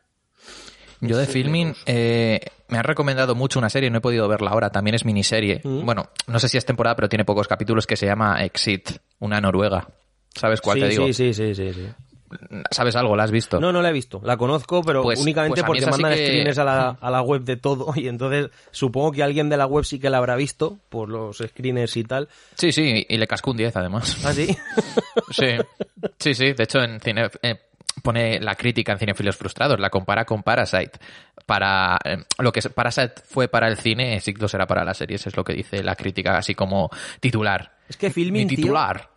[1.01, 4.69] Yo de filming eh, me han recomendado mucho una serie, no he podido verla ahora,
[4.69, 5.61] también es miniserie.
[5.63, 5.83] Mm.
[5.85, 9.41] Bueno, no sé si es temporada, pero tiene pocos capítulos que se llama Exit, una
[9.41, 9.87] noruega.
[10.33, 11.05] ¿Sabes cuál sí, te digo?
[11.07, 11.87] sí, sí, sí, sí, sí.
[12.71, 13.13] ¿Sabes algo?
[13.17, 13.59] ¿La has visto?
[13.59, 14.21] No, no la he visto.
[14.23, 17.11] La conozco, pero Pues- únicamente pues a mí porque mandan que- screens a la, a
[17.11, 20.19] la web de todo y entonces supongo que alguien de la web sí que la
[20.19, 22.29] habrá visto por los screeners y tal.
[22.55, 24.17] Sí, sí, y le cascó un 10 además.
[24.25, 24.47] ¿Ah, sí?
[25.31, 25.45] Sí,
[26.19, 26.53] sí, sí.
[26.53, 27.55] De hecho, en cine eh,
[28.03, 30.99] pone la crítica en Cinefilos Frustrados, la compara con Parasite.
[31.45, 35.35] Para eh, lo que Parasite fue para el cine, Siglo será para las series, es
[35.35, 37.80] lo que dice la crítica, así como titular.
[37.91, 39.09] Es que Filmin, Mi tío, titular.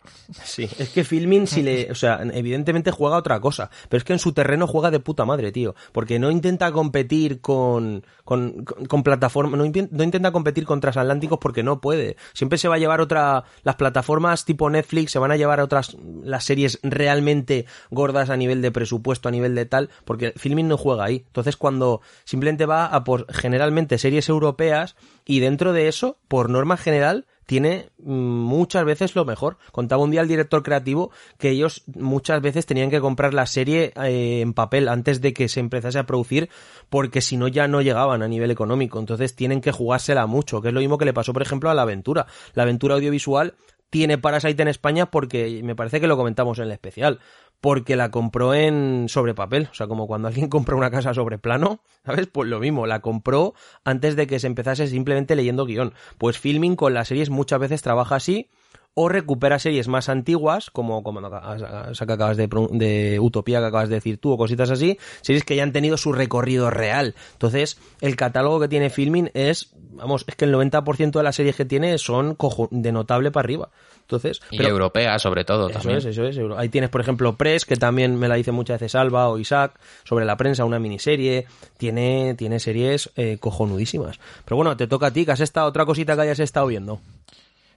[0.43, 4.11] Sí, es que Filmin si le, o sea, evidentemente juega otra cosa, pero es que
[4.11, 9.03] en su terreno juega de puta madre, tío, porque no intenta competir con con, con,
[9.03, 12.17] plataformas, no intenta competir con transatlánticos porque no puede.
[12.33, 15.63] Siempre se va a llevar otra las plataformas tipo Netflix se van a llevar a
[15.63, 20.67] otras las series realmente gordas a nivel de presupuesto, a nivel de tal, porque Filmin
[20.67, 21.23] no juega ahí.
[21.27, 26.75] Entonces cuando simplemente va a por generalmente series europeas y dentro de eso, por norma
[26.75, 29.57] general, tiene mm, muchas veces lo mejor.
[29.71, 33.93] Contaba un día el director creativo que ellos muchas veces tenían que comprar la serie
[34.03, 36.49] eh, en papel antes de que se empezase a producir
[36.89, 38.99] porque si no ya no llegaban a nivel económico.
[38.99, 41.73] Entonces tienen que jugársela mucho, que es lo mismo que le pasó por ejemplo a
[41.73, 42.27] la aventura.
[42.53, 43.55] La aventura audiovisual
[43.95, 47.21] tiene Parasite en España porque me parece que lo comentamos en el especial,
[47.61, 51.37] porque la compró en sobre papel, o sea, como cuando alguien compra una casa sobre
[51.37, 52.27] plano, ¿sabes?
[52.27, 53.53] Pues lo mismo, la compró
[53.85, 55.93] antes de que se empezase simplemente leyendo guion.
[56.17, 58.49] Pues Filming con las series muchas veces trabaja así
[58.95, 63.89] o recupera series más antiguas, como, como esa que acabas de, de Utopía que acabas
[63.89, 67.13] de decir tú, o cositas así, series que ya han tenido su recorrido real.
[67.33, 71.57] Entonces, el catálogo que tiene Filming es, vamos, es que el 90% de las series
[71.57, 72.37] que tiene son
[72.71, 73.69] de notable para arriba.
[74.05, 75.97] Entonces, y europea sobre todo eso también.
[75.97, 76.37] Es, eso es.
[76.57, 79.79] Ahí tienes, por ejemplo, Press, que también me la dice muchas veces Alba o Isaac,
[80.03, 81.47] sobre la prensa, una miniserie.
[81.77, 84.19] Tiene, tiene series eh, cojonudísimas.
[84.45, 87.01] Pero bueno, te toca a ti, que has estado, otra cosita que hayas estado viendo.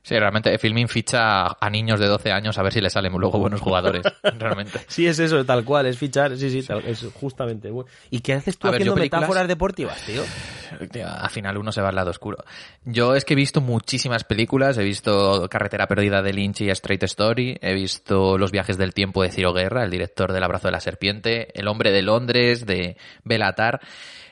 [0.09, 3.39] Sí, realmente Filmin ficha a niños de 12 años a ver si le salen luego
[3.39, 4.03] buenos jugadores,
[4.39, 4.81] realmente.
[4.87, 7.71] Sí, es eso, tal cual, es fichar, sí, sí, tal, es justamente.
[8.09, 10.23] ¿Y qué haces tú haciendo metáforas deportivas, tío?
[11.05, 12.39] Al final uno se va al lado oscuro.
[12.87, 17.03] Yo es que he visto muchísimas películas, he visto Carretera Perdida de Lynch y Straight
[17.03, 20.73] Story, he visto Los viajes del tiempo de Ciro Guerra, el director del Abrazo de
[20.73, 23.83] la Serpiente, El hombre de Londres de Belatar.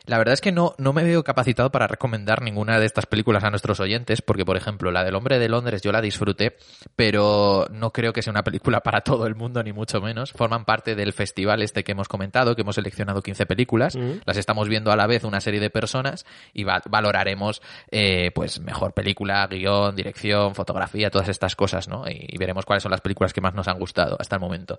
[0.06, 3.42] La verdad es que no, no me veo capacitado para recomendar ninguna de estas películas
[3.42, 6.56] a nuestros oyentes, porque, por ejemplo, la del Hombre de Londres yo la disfruté,
[6.94, 10.32] pero no creo que sea una película para todo el mundo, ni mucho menos.
[10.32, 14.68] Forman parte del festival este que hemos comentado, que hemos seleccionado 15 películas, las estamos
[14.68, 19.96] viendo a la vez una serie de personas y valoraremos, eh, pues, mejor película, guion,
[19.96, 22.04] dirección, fotografía, todas estas cosas, ¿no?
[22.08, 24.78] Y, veremos cuáles son las películas que más nos han gustado hasta el momento.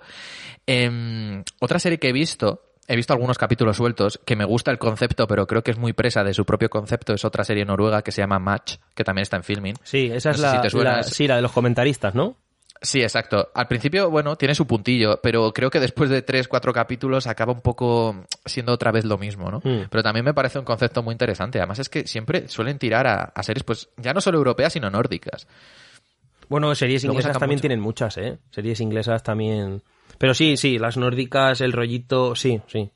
[0.66, 4.80] Em, otra serie que he visto he visto algunos capítulos sueltos que me gusta el
[4.80, 7.14] concepto, pero creo que es muy presa de su propio concepto.
[7.14, 9.76] Es otra serie noruega que se llama Match, que también está en filming.
[9.84, 12.38] Sí, esa es la, sí, la de los comentaristas, ¿no?
[12.82, 13.50] Sí, exacto.
[13.54, 17.52] Al principio, bueno, tiene su puntillo, pero creo que después de tres, cuatro capítulos acaba
[17.52, 19.58] un poco siendo otra vez lo mismo, ¿no?
[19.64, 19.88] Hmm.
[19.90, 21.60] Pero también me parece un concepto muy interesante.
[21.60, 25.48] Además es que siempre suelen tirar a, series, pues, ya no solo europeas, sino nórdicas.
[26.50, 28.38] Bueno, series inglesas también tienen muchas, ¿eh?
[28.52, 29.82] Series inglesas también
[30.18, 32.90] pero sí, sí, las nórdicas, el rollito, sí, sí.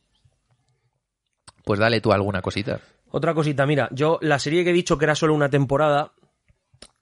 [1.63, 2.79] Pues dale tú alguna cosita.
[3.11, 6.13] Otra cosita, mira, yo la serie que he dicho que era solo una temporada,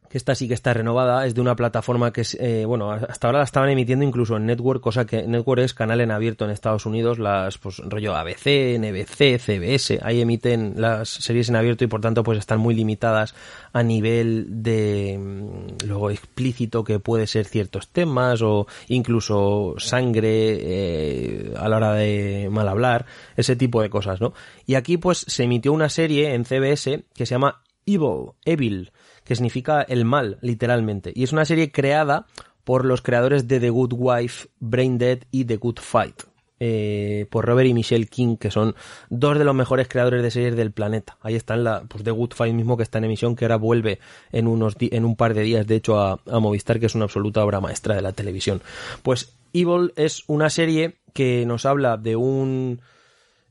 [0.10, 3.28] que esta sí que está renovada, es de una plataforma que es, eh, bueno, hasta
[3.28, 6.52] ahora la estaban emitiendo incluso en Network, cosa que Network es canal en abierto en
[6.52, 11.88] Estados Unidos, las, pues, rollo ABC, NBC, CBS, ahí emiten las series en abierto y
[11.88, 13.36] por tanto pues están muy limitadas
[13.72, 21.54] a nivel de mm, luego explícito que puede ser ciertos temas o incluso sangre eh,
[21.56, 23.06] a la hora de mal hablar,
[23.38, 24.34] ese tipo de cosas, ¿no?
[24.66, 28.92] Y aquí pues se emitió una serie en CBS que se llama Evil, Evil,
[29.30, 31.12] que significa el mal, literalmente.
[31.14, 32.26] Y es una serie creada
[32.64, 36.24] por los creadores de The Good Wife, Brain Dead y The Good Fight.
[36.60, 38.74] Eh, por Robert y Michelle King, que son
[39.12, 41.20] dos de los mejores creadores de series del planeta.
[41.22, 44.00] Ahí está la, pues The Good Fight mismo que está en emisión, que ahora vuelve
[44.32, 47.06] en unos en un par de días, de hecho, a, a Movistar, que es una
[47.06, 48.64] absoluta obra maestra de la televisión.
[49.04, 52.82] Pues Evil es una serie que nos habla de un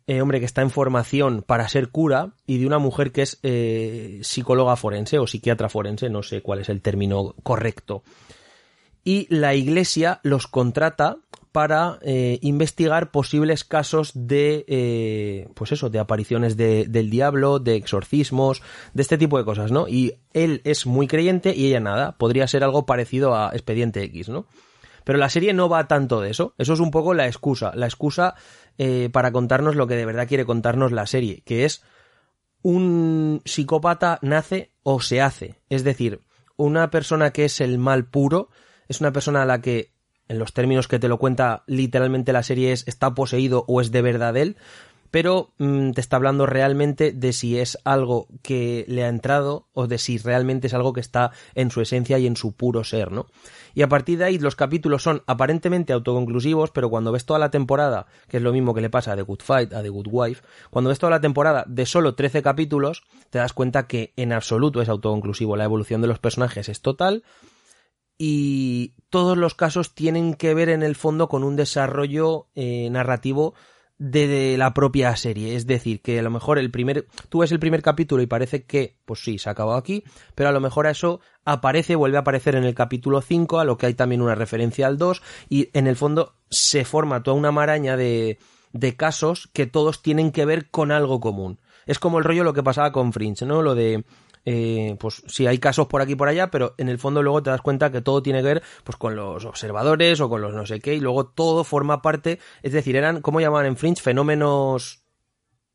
[0.09, 3.39] eh, hombre que está en formación para ser cura y de una mujer que es
[3.43, 8.03] eh, psicóloga forense o psiquiatra forense, no sé cuál es el término correcto.
[9.05, 11.19] Y la iglesia los contrata
[11.53, 18.63] para eh, investigar posibles casos de, pues eso, de apariciones del diablo, de exorcismos,
[18.95, 19.89] de este tipo de cosas, ¿no?
[19.89, 22.17] Y él es muy creyente y ella nada.
[22.17, 24.47] Podría ser algo parecido a Expediente X, ¿no?
[25.09, 26.55] Pero la serie no va tanto de eso.
[26.59, 27.73] Eso es un poco la excusa.
[27.75, 28.35] La excusa
[28.77, 31.83] eh, para contarnos lo que de verdad quiere contarnos la serie, que es
[32.61, 35.63] un psicópata nace o se hace.
[35.71, 36.21] Es decir,
[36.59, 38.51] una persona que es el mal puro
[38.87, 39.95] es una persona a la que,
[40.29, 43.91] en los términos que te lo cuenta literalmente la serie, es está poseído o es
[43.91, 44.59] de verdad él,
[45.11, 49.87] pero mm, te está hablando realmente de si es algo que le ha entrado o
[49.87, 53.13] de si realmente es algo que está en su esencia y en su puro ser,
[53.13, 53.27] ¿no?
[53.75, 57.51] Y a partir de ahí los capítulos son aparentemente autoconclusivos, pero cuando ves toda la
[57.51, 60.09] temporada, que es lo mismo que le pasa a The Good Fight, a The Good
[60.11, 64.33] Wife, cuando ves toda la temporada de solo 13 capítulos, te das cuenta que en
[64.33, 67.23] absoluto es autoconclusivo, la evolución de los personajes es total
[68.19, 73.55] y todos los casos tienen que ver en el fondo con un desarrollo eh, narrativo
[73.99, 75.57] de, la propia serie.
[75.57, 78.65] Es decir, que a lo mejor el primer, tú ves el primer capítulo y parece
[78.65, 82.17] que, pues sí, se ha acabado aquí, pero a lo mejor a eso aparece, vuelve
[82.17, 85.23] a aparecer en el capítulo 5, a lo que hay también una referencia al 2,
[85.49, 88.39] y en el fondo se forma toda una maraña de,
[88.73, 91.59] de casos que todos tienen que ver con algo común.
[91.87, 93.63] Es como el rollo lo que pasaba con Fringe, ¿no?
[93.63, 94.05] Lo de
[94.51, 97.43] eh, pues sí hay casos por aquí y por allá, pero en el fondo luego
[97.43, 100.55] te das cuenta que todo tiene que ver pues con los observadores o con los
[100.55, 104.01] no sé qué, y luego todo forma parte, es decir, eran, ¿cómo llamaban en Fringe?
[104.01, 105.03] Fenómenos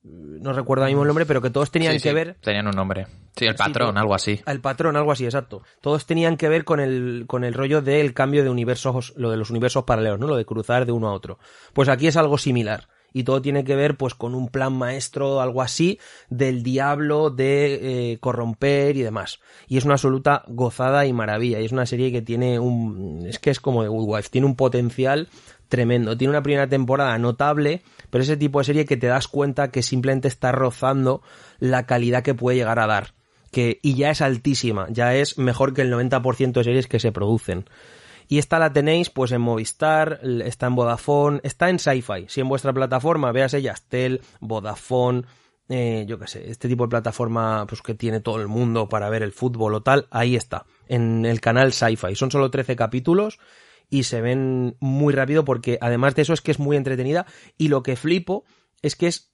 [0.05, 2.67] no recuerdo ahora mismo el nombre, pero que todos tenían Sí, que sí, ver Tenían
[2.67, 3.07] un nombre.
[3.37, 4.41] Sí, el patrón, pero- algo así.
[4.45, 5.61] al patrón, algo así, exacto.
[5.81, 9.37] Todos tenían que ver con el, con el rollo del cambio de universos, lo de
[9.37, 10.27] los universos paralelos, ¿no?
[10.27, 11.39] Lo de cruzar de uno a otro.
[11.71, 12.89] Pues aquí es algo similar.
[13.13, 15.99] Y todo tiene que ver, pues, con un plan maestro, algo así,
[16.29, 19.39] del diablo de eh, corromper y demás.
[19.67, 21.61] Y es una absoluta gozada y maravilla.
[21.61, 24.47] Y es una serie que tiene un, es que es como de Good Wife, tiene
[24.47, 25.29] un potencial
[25.73, 26.15] tremendo.
[26.15, 29.81] Tiene una primera temporada notable, pero ese tipo de serie que te das cuenta que
[29.81, 31.23] simplemente está rozando
[31.59, 33.15] la calidad que puede llegar a dar.
[33.51, 37.11] Que, y ya es altísima, ya es mejor que el 90% de series que se
[37.11, 37.65] producen.
[38.33, 42.25] Y esta la tenéis pues en Movistar, está en Vodafone, está en Sci-Fi.
[42.29, 45.21] Si en vuestra plataforma, véase Yastel, Vodafone,
[45.69, 49.07] eh, yo qué sé, este tipo de plataforma pues que tiene todo el mundo para
[49.11, 52.15] ver el fútbol o tal, ahí está, en el canal Sci-Fi.
[52.15, 53.37] Son solo 13 capítulos
[53.87, 57.27] y se ven muy rápido porque además de eso es que es muy entretenida
[57.59, 58.45] y lo que flipo
[58.81, 59.31] es que es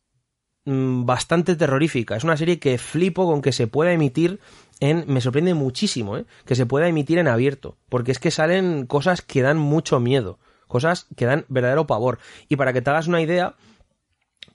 [0.66, 2.18] mm, bastante terrorífica.
[2.18, 4.42] Es una serie que flipo con que se pueda emitir
[4.82, 6.26] Me sorprende muchísimo, ¿eh?
[6.46, 7.78] Que se pueda emitir en abierto.
[7.90, 10.40] Porque es que salen cosas que dan mucho miedo.
[10.68, 12.20] Cosas que dan verdadero pavor.
[12.48, 13.56] Y para que te hagas una idea,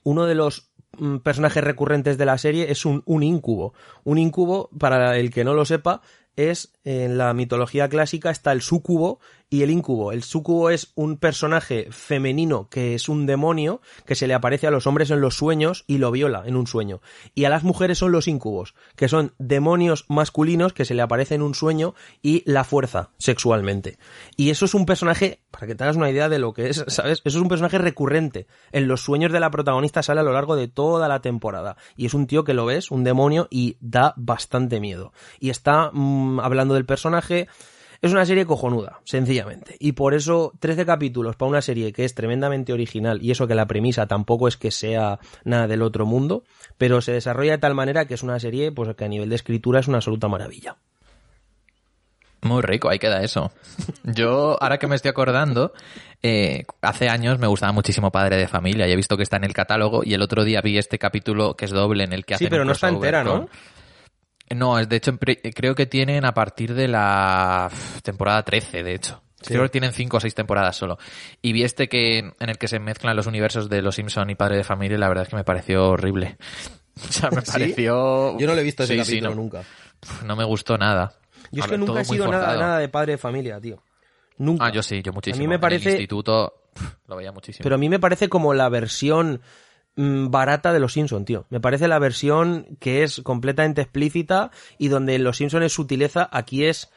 [0.03, 3.73] uno de los mm, personajes recurrentes de la serie es un, un incubo.
[4.03, 6.01] Un incubo, para el que no lo sepa,
[6.35, 9.19] es en la mitología clásica está el súcubo
[9.49, 10.11] y el incubo.
[10.11, 14.71] El súcubo es un personaje femenino que es un demonio que se le aparece a
[14.71, 17.01] los hombres en los sueños y lo viola en un sueño.
[17.33, 21.35] Y a las mujeres son los incubos, que son demonios masculinos que se le aparece
[21.35, 23.97] en un sueño y la fuerza sexualmente.
[24.35, 26.83] Y eso es un personaje, para que te hagas una idea de lo que es,
[26.87, 27.21] ¿sabes?
[27.23, 28.47] Eso es un personaje recurrente.
[28.71, 31.77] En los sueños de la protagonista sale a lo largo de toda la temporada.
[31.95, 35.13] Y es un tío que lo ves, un demonio, y da bastante miedo.
[35.39, 37.47] Y está mm, hablando del personaje.
[38.05, 39.77] Es una serie cojonuda, sencillamente.
[39.79, 43.55] Y por eso 13 capítulos para una serie que es tremendamente original y eso que
[43.55, 46.43] la premisa tampoco es que sea nada del otro mundo,
[46.77, 49.35] pero se desarrolla de tal manera que es una serie pues que a nivel de
[49.35, 50.77] escritura es una absoluta maravilla.
[52.43, 53.51] Muy rico, ahí queda eso.
[54.03, 55.73] Yo, ahora que me estoy acordando,
[56.21, 59.45] eh, hace años me gustaba muchísimo Padre de Familia y he visto que está en
[59.45, 62.35] el catálogo y el otro día vi este capítulo que es doble en el que
[62.37, 63.49] Sí, hacen pero no está entera, ¿no?
[64.53, 67.69] No, es de hecho, creo que tienen a partir de la
[68.03, 69.21] temporada 13, de hecho.
[69.43, 70.97] Creo que tienen cinco o seis temporadas solo.
[71.41, 74.35] Y vi este que en el que se mezclan los universos de Los Simpson y
[74.35, 76.37] Padre de Familia y la verdad es que me pareció horrible.
[76.97, 77.51] O sea, me ¿Sí?
[77.51, 78.39] pareció...
[78.39, 79.63] Yo no lo he visto ese Sí, capítulo no, nunca.
[80.23, 81.11] no me gustó nada.
[81.51, 83.83] Yo es que ver, nunca he sido nada, de padre de familia, tío.
[84.37, 84.65] Nunca.
[84.67, 85.41] Ah, yo sí, yo muchísimo.
[85.41, 86.69] A mí me En parece- el instituto
[87.09, 87.63] lo veía muchísimo.
[87.63, 89.41] Pero a mí me parece como la versión
[89.95, 91.45] barata de los Simpson, tío.
[91.49, 96.65] Me parece la versión que es completamente explícita y donde los Simpson es sutileza, aquí
[96.65, 96.89] es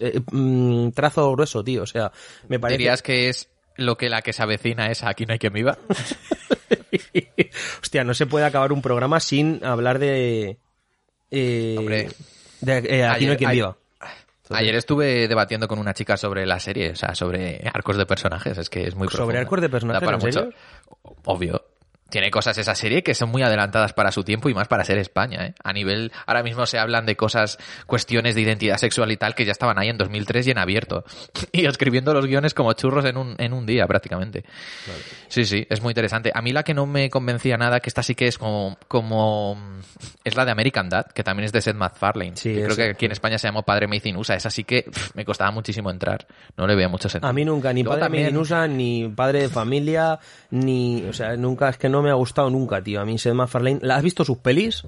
[0.00, 1.82] eh, mm, trazo grueso, tío.
[1.82, 2.12] O sea,
[2.48, 5.38] me parece ¿Dirías que es lo que la que se avecina es Aquí no hay
[5.38, 5.78] quien viva?
[7.82, 10.58] Hostia, no se puede acabar un programa sin hablar de
[11.30, 12.08] eh, Hombre.
[12.60, 13.76] de eh, aquí no hay quien viva.
[14.50, 18.58] Ayer estuve debatiendo con una chica sobre la serie, o sea, sobre arcos de personajes,
[18.58, 19.40] es que es muy ¿Sobre profunda.
[19.40, 20.32] arcos de personajes, en mucho.
[20.32, 20.52] serio?
[21.24, 21.62] Obvio.
[22.10, 24.98] Tiene cosas esa serie que son muy adelantadas para su tiempo y más para ser
[24.98, 25.54] España, ¿eh?
[25.64, 29.44] A nivel, ahora mismo se hablan de cosas, cuestiones de identidad sexual y tal que
[29.44, 31.04] ya estaban ahí en 2003 y en abierto.
[31.52, 34.44] Y escribiendo los guiones como churros en un, en un día prácticamente.
[35.28, 36.30] Sí, sí, es muy interesante.
[36.34, 39.56] A mí la que no me convencía nada, que esta sí que es como, como
[40.24, 42.36] es la de American Dad, que también es de Seth MacFarlane.
[42.36, 44.34] Sí, creo que aquí en España se llamó Padre Made in USA.
[44.34, 46.26] Esa sí que pff, me costaba muchísimo entrar.
[46.56, 47.28] No le veía mucho sentido.
[47.28, 50.18] A mí nunca, ni Luego padre también- de Minusa, ni padre de familia,
[50.50, 51.02] ni.
[51.08, 53.00] O sea, nunca, es que no me ha gustado nunca, tío.
[53.00, 53.78] A mí Seth MacFarlane.
[53.82, 54.84] ¿La has visto sus pelis?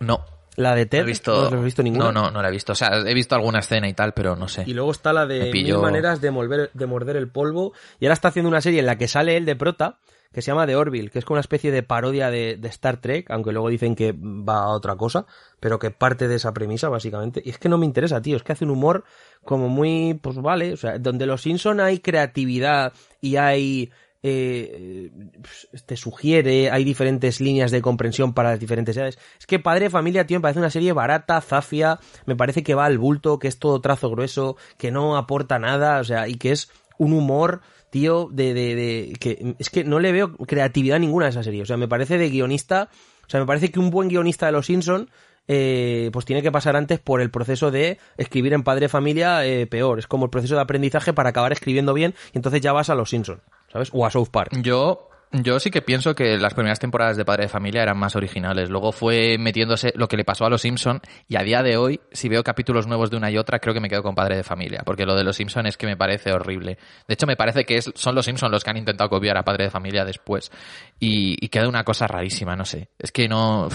[0.00, 0.24] No.
[0.56, 1.00] La de No Ted.
[1.00, 2.04] he visto, ¿No has visto ninguna?
[2.06, 2.72] No, no, no la he visto.
[2.72, 4.62] O sea, he visto alguna escena y tal, pero no sé.
[4.66, 7.72] Y luego está la de Mil maneras de, molver- de morder el polvo.
[7.98, 9.98] Y ahora está haciendo una serie en la que sale él de prota,
[10.32, 12.98] que se llama The Orville, que es como una especie de parodia de, de Star
[12.98, 15.26] Trek, aunque luego dicen que va a otra cosa,
[15.58, 17.42] pero que parte de esa premisa, básicamente.
[17.44, 18.36] Y es que no me interesa, tío.
[18.36, 19.02] Es que hace un humor
[19.44, 23.90] como muy, pues vale, o sea, donde los Simpson hay creatividad y hay...
[24.26, 25.10] eh,
[25.42, 29.18] pues, te sugiere, hay diferentes líneas de comprensión para las diferentes edades.
[29.38, 32.86] Es que Padre Familia, tío, me parece una serie barata, zafia, me parece que va
[32.86, 36.52] al bulto, que es todo trazo grueso, que no aporta nada, o sea, y que
[36.52, 37.60] es un humor,
[37.90, 41.60] tío, de, de, de, que es que no le veo creatividad ninguna a esa serie.
[41.60, 42.88] O sea, me parece de guionista,
[43.26, 45.10] o sea, me parece que un buen guionista de Los Simpson
[45.46, 49.66] eh, pues tiene que pasar antes por el proceso de escribir en Padre Familia eh,
[49.66, 49.98] peor.
[49.98, 52.94] Es como el proceso de aprendizaje para acabar escribiendo bien y entonces ya vas a
[52.94, 53.42] Los Simpson,
[53.74, 53.90] ¿sabes?
[53.92, 54.52] O a South Park.
[54.62, 55.10] Yo
[55.42, 58.70] Yo sí que pienso que las primeras temporadas de Padre de Familia eran más originales.
[58.70, 62.00] Luego fue metiéndose lo que le pasó a Los Simpson y a día de hoy,
[62.12, 64.44] si veo capítulos nuevos de una y otra, creo que me quedo con Padre de
[64.44, 66.78] Familia, porque lo de Los Simpson es que me parece horrible.
[67.08, 69.42] De hecho, me parece que es, son Los Simpson los que han intentado copiar a
[69.42, 70.52] Padre de Familia después
[71.00, 72.90] y, y queda una cosa rarísima, no sé.
[72.96, 73.68] Es que no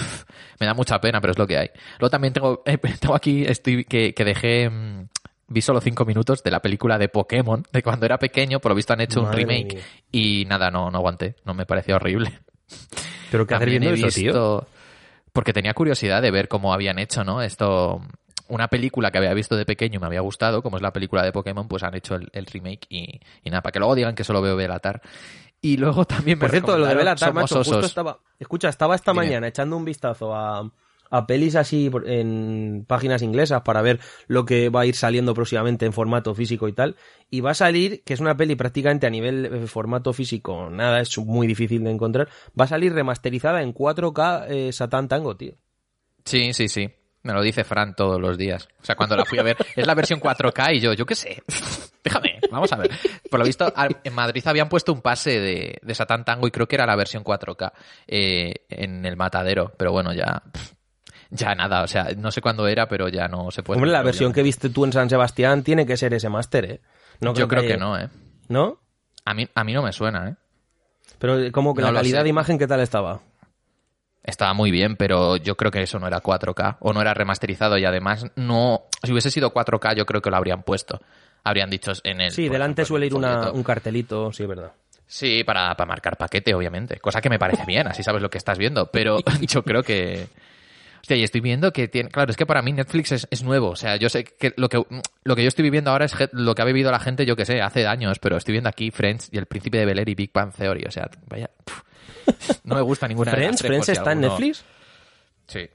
[0.60, 1.68] me da mucha pena, pero es lo que hay.
[1.98, 2.62] Luego también tengo,
[3.00, 5.08] tengo aquí estoy que, que dejé mm,
[5.50, 8.76] vi solo cinco minutos de la película de Pokémon, de cuando era pequeño, por lo
[8.76, 9.84] visto han hecho un remake mía.
[10.12, 12.40] y nada, no, no aguanté, no me pareció horrible.
[13.30, 14.32] Pero ¿qué hacer viendo he eso, tío?
[14.32, 14.66] visto,
[15.32, 17.42] porque tenía curiosidad de ver cómo habían hecho, ¿no?
[17.42, 18.00] Esto,
[18.48, 21.24] una película que había visto de pequeño y me había gustado, como es la película
[21.24, 24.14] de Pokémon, pues han hecho el, el remake y, y nada, para que luego digan
[24.14, 25.02] que solo veo Belatar.
[25.60, 28.18] Y luego también me Por cierto, lo de Belatar, macho, justo estaba...
[28.38, 29.26] Escucha, estaba esta Dime.
[29.26, 30.70] mañana echando un vistazo a,
[31.10, 35.84] a pelis así en páginas inglesas para ver lo que va a ir saliendo próximamente
[35.86, 36.96] en formato físico y tal.
[37.28, 41.00] Y va a salir, que es una peli prácticamente a nivel eh, formato físico, nada,
[41.00, 42.28] es muy difícil de encontrar.
[42.58, 45.54] Va a salir remasterizada en 4K eh, Satan Tango, tío.
[46.24, 46.88] Sí, sí, sí.
[47.22, 48.68] Me lo dice Fran todos los días.
[48.80, 51.14] O sea, cuando la fui a ver, es la versión 4K y yo, yo qué
[51.14, 51.42] sé.
[52.04, 52.90] Déjame, vamos a ver.
[53.30, 53.70] Por lo visto,
[54.04, 56.96] en Madrid habían puesto un pase de, de Satán Tango y creo que era la
[56.96, 57.72] versión 4K
[58.06, 59.72] eh, en el matadero.
[59.76, 60.42] Pero bueno, ya.
[61.30, 63.78] Ya nada, o sea, no sé cuándo era, pero ya no se puede.
[63.78, 66.80] Hombre, la versión que viste tú en San Sebastián tiene que ser ese máster, ¿eh?
[67.20, 68.08] No Yo creo que no, ¿eh?
[68.48, 68.80] ¿No?
[69.24, 70.34] A mí, a mí no me suena, ¿eh?
[71.18, 72.24] Pero como que No la calidad sé.
[72.24, 73.20] de imagen, ¿qué tal estaba?
[74.22, 77.78] Estaba muy bien, pero yo creo que eso no era 4K o no era remasterizado
[77.78, 78.82] y además no.
[79.02, 81.00] Si hubiese sido 4K, yo creo que lo habrían puesto.
[81.42, 82.30] Habrían dicho en el.
[82.32, 84.72] Sí, delante ejemplo, suele ir una- un cartelito, sí, es verdad.
[85.06, 86.98] Sí, para, para marcar paquete, obviamente.
[87.00, 88.90] Cosa que me parece bien, así sabes lo que estás viendo.
[88.90, 90.26] Pero yo creo que.
[91.10, 92.08] Hostia, y estoy viendo que tiene.
[92.08, 93.70] Claro, es que para mí Netflix es, es nuevo.
[93.70, 94.80] O sea, yo sé que lo, que
[95.24, 97.44] lo que yo estoy viviendo ahora es lo que ha vivido la gente, yo que
[97.44, 98.20] sé, hace años.
[98.20, 100.84] Pero estoy viendo aquí Friends y El Príncipe de Bel Air y Big Bang Theory.
[100.86, 101.50] O sea, vaya.
[102.62, 103.58] No me gusta ninguna de las ¿Friends?
[103.58, 104.64] tres, por ¿Friends si está en Netflix?
[105.48, 105.68] Sí.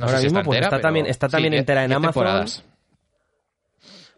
[0.00, 2.12] Ahora mismo, pues, está pero- también- está también entera en Amazon.
[2.12, 2.64] temporadas.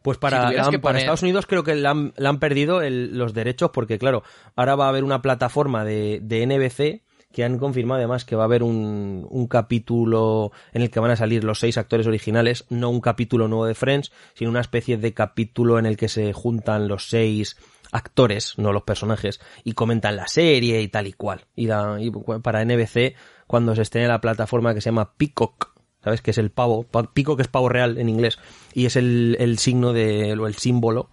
[0.02, 3.16] Pues Si para, tuvieras la- para Estados Unidos creo que le han, han perdido el-
[3.16, 4.22] los derechos porque, claro,
[4.54, 7.02] ahora va a haber una plataforma de, de NBC
[7.32, 11.10] que han confirmado además que va a haber un, un capítulo en el que van
[11.10, 14.96] a salir los seis actores originales, no un capítulo nuevo de Friends, sino una especie
[14.96, 17.56] de capítulo en el que se juntan los seis
[17.92, 21.42] actores, no los personajes, y comentan la serie y tal y cual.
[21.54, 21.98] Y, da-
[22.42, 23.14] para NBC,
[23.46, 25.72] cuando se esté la plataforma que se llama Peacock,
[26.02, 26.20] ¿sabes?
[26.22, 28.38] Que es el pavo, pa- Peacock es pavo real en inglés,
[28.74, 31.10] y es el, el signo de, o el símbolo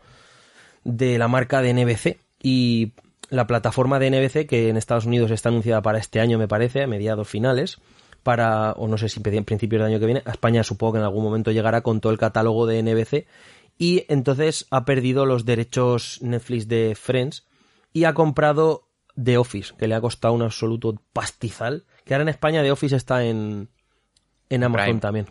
[0.84, 2.20] de la marca de NBC.
[2.41, 2.93] Y
[3.30, 6.84] la plataforma de NBC, que en Estados Unidos está anunciada para este año, me parece,
[6.84, 7.80] a mediados finales,
[8.23, 10.99] para, o no sé si en principios del año que viene, a España supongo que
[10.99, 13.28] en algún momento llegará con todo el catálogo de NBC,
[13.78, 17.45] y entonces ha perdido los derechos Netflix de Friends
[17.91, 18.88] y ha comprado
[19.21, 22.95] The Office, que le ha costado un absoluto pastizal, que ahora en España The Office
[22.95, 23.69] está en,
[24.49, 24.99] en Amazon Prime.
[24.99, 25.28] también.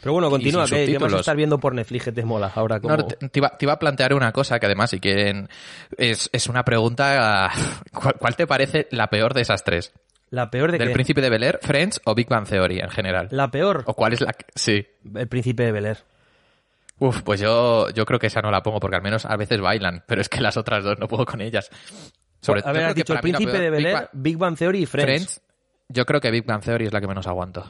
[0.00, 2.80] Pero bueno, continúa, sin ¿qué, ¿qué más estás viendo por Netflix que te mola ahora?
[2.80, 2.96] Como...
[2.96, 5.48] No, te, te iba, te iba a plantear una cosa que además, si quieren,
[5.96, 7.50] es, es una pregunta.
[7.92, 9.92] ¿cuál, cuál te parece la peor de esas tres?
[10.30, 10.94] La peor de ¿Del que...
[10.94, 13.28] Príncipe de Bel Air, Friends o Big Bang Theory en general?
[13.30, 14.86] La peor, ¿O cuál es la que- Sí.
[15.14, 15.98] el príncipe de Bel Air.
[17.00, 19.60] Uf, pues yo, yo creo que esa no la pongo porque al menos a veces
[19.60, 21.70] bailan, pero es que las otras dos no puedo con ellas.
[22.40, 24.08] Sobre- a ver, yo has creo que dicho el príncipe de Bel Big Air, Bang-
[24.12, 25.06] Big Bang Theory y Friends.
[25.06, 25.40] Friends,
[25.88, 27.64] yo creo que Big Bang Theory es la que menos aguanto.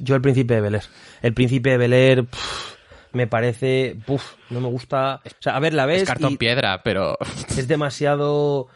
[0.00, 0.84] Yo el príncipe de Bel Air.
[1.22, 2.74] El príncipe de Bel Air pff,
[3.12, 3.96] me parece...
[4.06, 5.20] Puf, no me gusta...
[5.24, 7.16] O sea, a ver, la ves Es cartón y piedra, pero
[7.56, 8.68] es demasiado...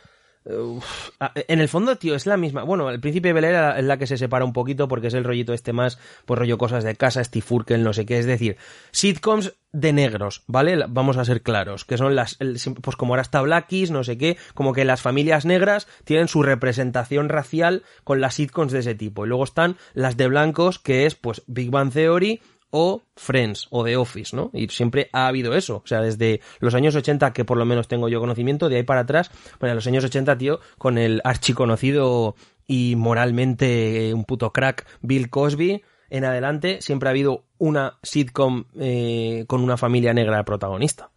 [0.49, 2.63] eh, uf, a- en el fondo, tío, es la misma.
[2.63, 5.53] Bueno, el príncipe Bel es la que se separa un poquito porque es el rollito
[5.53, 8.19] este más, pues rollo cosas de casa, Steve no sé qué.
[8.19, 8.57] Es decir,
[8.91, 10.85] sitcoms de negros, ¿vale?
[10.89, 11.85] Vamos a ser claros.
[11.85, 12.39] Que son las,
[12.83, 16.43] pues como ahora está Blackies, no sé qué, como que las familias negras tienen su
[16.43, 19.25] representación racial con las sitcoms de ese tipo.
[19.25, 22.41] Y luego están las de blancos, que es pues Big Bang Theory
[22.71, 24.51] o Friends o The Office, ¿no?
[24.53, 25.77] Y siempre ha habido eso.
[25.77, 28.83] O sea, desde los años 80, que por lo menos tengo yo conocimiento, de ahí
[28.83, 32.35] para atrás, bueno, en los años 80, tío, con el archiconocido
[32.67, 39.45] y moralmente un puto crack Bill Cosby, en adelante siempre ha habido una sitcom eh,
[39.47, 41.11] con una familia negra protagonista.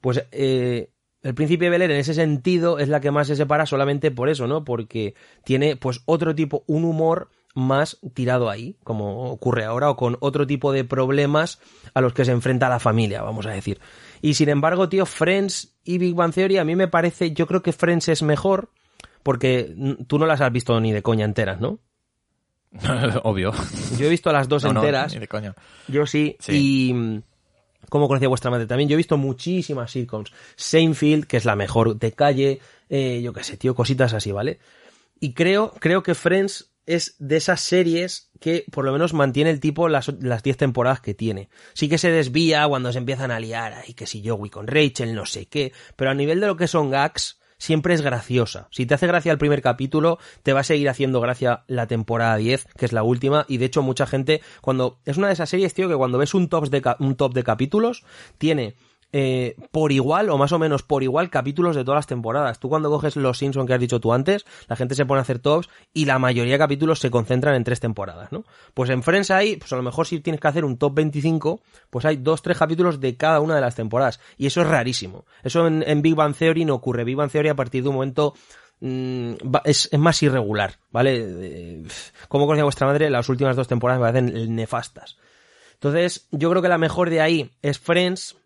[0.00, 0.90] Pues eh,
[1.22, 4.48] el Príncipe Bel en ese sentido es la que más se separa solamente por eso,
[4.48, 4.64] ¿no?
[4.64, 10.16] Porque tiene pues otro tipo, un humor más tirado ahí, como ocurre ahora, o con
[10.20, 11.60] otro tipo de problemas
[11.94, 13.80] a los que se enfrenta la familia, vamos a decir.
[14.22, 17.62] Y sin embargo, tío, Friends y Big Bang Theory a mí me parece, yo creo
[17.62, 18.70] que Friends es mejor,
[19.22, 19.74] porque
[20.06, 21.78] tú no las has visto ni de coña enteras, ¿no?
[23.24, 23.52] obvio.
[23.98, 25.12] Yo he visto las dos No, no, enteras.
[25.12, 25.54] ni de coña.
[25.88, 26.36] Yo sí.
[26.40, 26.88] Sí.
[26.88, 26.94] Y.
[26.94, 27.22] mm,
[27.88, 28.66] ¿Cómo conocía vuestra madre?
[28.66, 30.32] También yo he visto muchísimas sitcoms.
[30.56, 32.60] Seinfeld, que es la mejor de calle.
[32.88, 34.58] eh, yo qué sé, tío, cositas así, ¿vale?
[35.20, 39.60] Y creo, creo que Friends es de esas series que por lo menos mantiene el
[39.60, 41.48] tipo las, las 10 temporadas que tiene.
[41.74, 45.14] Sí que se desvía cuando se empiezan a liar, y que si Joey con Rachel,
[45.14, 48.66] no sé qué, pero a nivel de lo que son gags, siempre es graciosa.
[48.72, 52.36] Si te hace gracia el primer capítulo, te va a seguir haciendo gracia la temporada
[52.36, 55.48] 10, que es la última, y de hecho mucha gente, cuando, es una de esas
[55.48, 58.04] series, tío, que cuando ves un de, un top de capítulos,
[58.38, 58.74] tiene
[59.12, 62.58] eh, por igual o más o menos por igual capítulos de todas las temporadas.
[62.58, 65.22] Tú cuando coges los Simpsons que has dicho tú antes, la gente se pone a
[65.22, 68.44] hacer tops y la mayoría de capítulos se concentran en tres temporadas, ¿no?
[68.74, 71.60] Pues en Friends hay, pues a lo mejor si tienes que hacer un top 25,
[71.90, 74.18] pues hay dos, tres capítulos de cada una de las temporadas.
[74.38, 75.26] Y eso es rarísimo.
[75.42, 77.04] Eso en, en Big Bang Theory no ocurre.
[77.04, 78.34] Big Bang Theory a partir de un momento
[78.80, 79.32] mm,
[79.64, 81.84] es, es más irregular, ¿vale?
[82.28, 85.18] Como conocía vuestra madre, las últimas dos temporadas me parecen nefastas.
[85.74, 88.36] Entonces, yo creo que la mejor de ahí es Friends.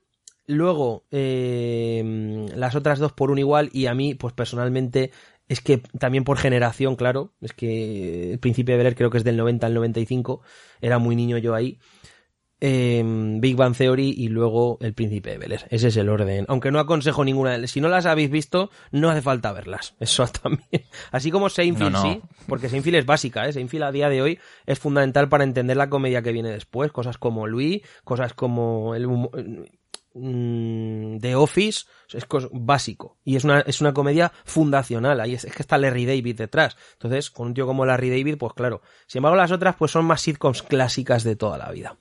[0.47, 3.69] Luego, eh, las otras dos por un igual.
[3.73, 5.11] Y a mí, pues personalmente,
[5.49, 7.33] es que también por generación, claro.
[7.41, 10.43] Es que el Príncipe de Bel Air creo que es del 90 al 95.
[10.81, 11.79] Era muy niño yo ahí.
[12.59, 13.05] Eh,
[13.39, 15.67] Big Bang Theory y luego El Príncipe de Bel Air.
[15.69, 16.47] Ese es el orden.
[16.49, 19.95] Aunque no aconsejo ninguna de Si no las habéis visto, no hace falta verlas.
[20.01, 20.85] Eso también.
[21.13, 22.13] Así como Seinfeld No, no.
[22.15, 23.53] sí, porque Seinfeld es básica, ¿eh?
[23.53, 26.93] Seinfeld a día de hoy es fundamental para entender la comedia que viene después.
[26.93, 29.31] Cosas como Louis, cosas como el humo-
[30.17, 33.19] mm, The Office, es básico.
[33.25, 35.21] Y es una, es una comedia fundacional.
[35.21, 36.77] Ahí es, es que está Larry David detrás.
[36.95, 38.83] Entonces, con un tío como Larry David, pues claro.
[39.07, 41.97] Sin embargo, las otras pues son más sitcoms clásicas de toda la vida.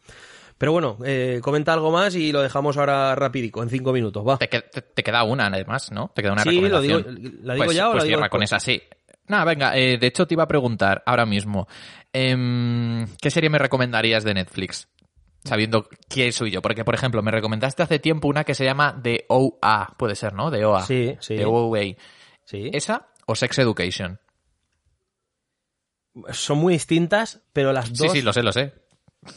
[0.58, 4.38] Pero bueno, eh, comenta algo más y lo dejamos ahora rapidico, en cinco minutos, va.
[4.38, 6.12] Te, que- te- te queda una, además, ¿no?
[6.16, 7.40] Te queda una Sí, lo digo, recomendación.
[7.44, 8.64] ¿la digo pues, ya o pues la digo cierra con después?
[8.64, 8.82] esa, sí.
[9.28, 11.68] Nada, venga, eh, de hecho te iba a preguntar ahora mismo,
[12.14, 14.88] em, ¿qué serie me recomendarías de Netflix?
[15.46, 16.62] Sabiendo quién soy yo.
[16.62, 20.34] Porque, por ejemplo, me recomendaste hace tiempo una que se llama The OA, puede ser,
[20.34, 20.52] ¿no?
[20.52, 20.84] The OA.
[20.84, 21.38] Sí, sí.
[21.38, 21.96] The OA.
[22.44, 22.72] Sí.
[22.74, 24.20] ¿Esa o Sex Education?
[26.32, 28.74] Son muy distintas, pero las dos Sí, sí, lo sé, lo sé.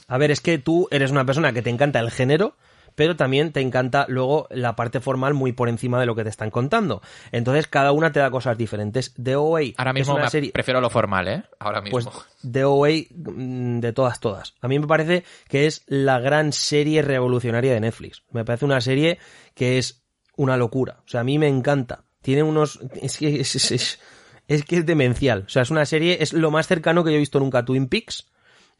[0.06, 2.56] A ver, es que tú eres una persona que te encanta el género,
[2.98, 6.30] pero también te encanta luego la parte formal muy por encima de lo que te
[6.30, 7.00] están contando.
[7.30, 9.14] Entonces, cada una te da cosas diferentes.
[9.14, 10.50] The OA Ahora mismo es una serie...
[10.50, 11.44] prefiero lo formal, ¿eh?
[11.60, 11.92] Ahora mismo.
[12.00, 12.08] Pues
[12.50, 14.54] The OA mm, de todas, todas.
[14.60, 18.24] A mí me parece que es la gran serie revolucionaria de Netflix.
[18.32, 19.20] Me parece una serie
[19.54, 20.02] que es
[20.36, 20.96] una locura.
[21.04, 22.02] O sea, a mí me encanta.
[22.20, 22.80] Tiene unos...
[23.00, 24.00] Es que es, es- es-
[24.48, 25.44] es que es demencial.
[25.46, 26.18] O sea, es una serie...
[26.20, 28.26] Es lo más cercano que yo he visto nunca a Twin Peaks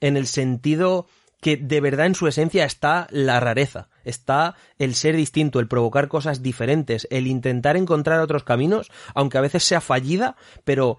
[0.01, 1.07] en el sentido
[1.41, 6.09] que de verdad en su esencia está la rareza, está el ser distinto, el provocar
[6.09, 10.99] cosas diferentes, el intentar encontrar otros caminos, aunque a veces sea fallida, pero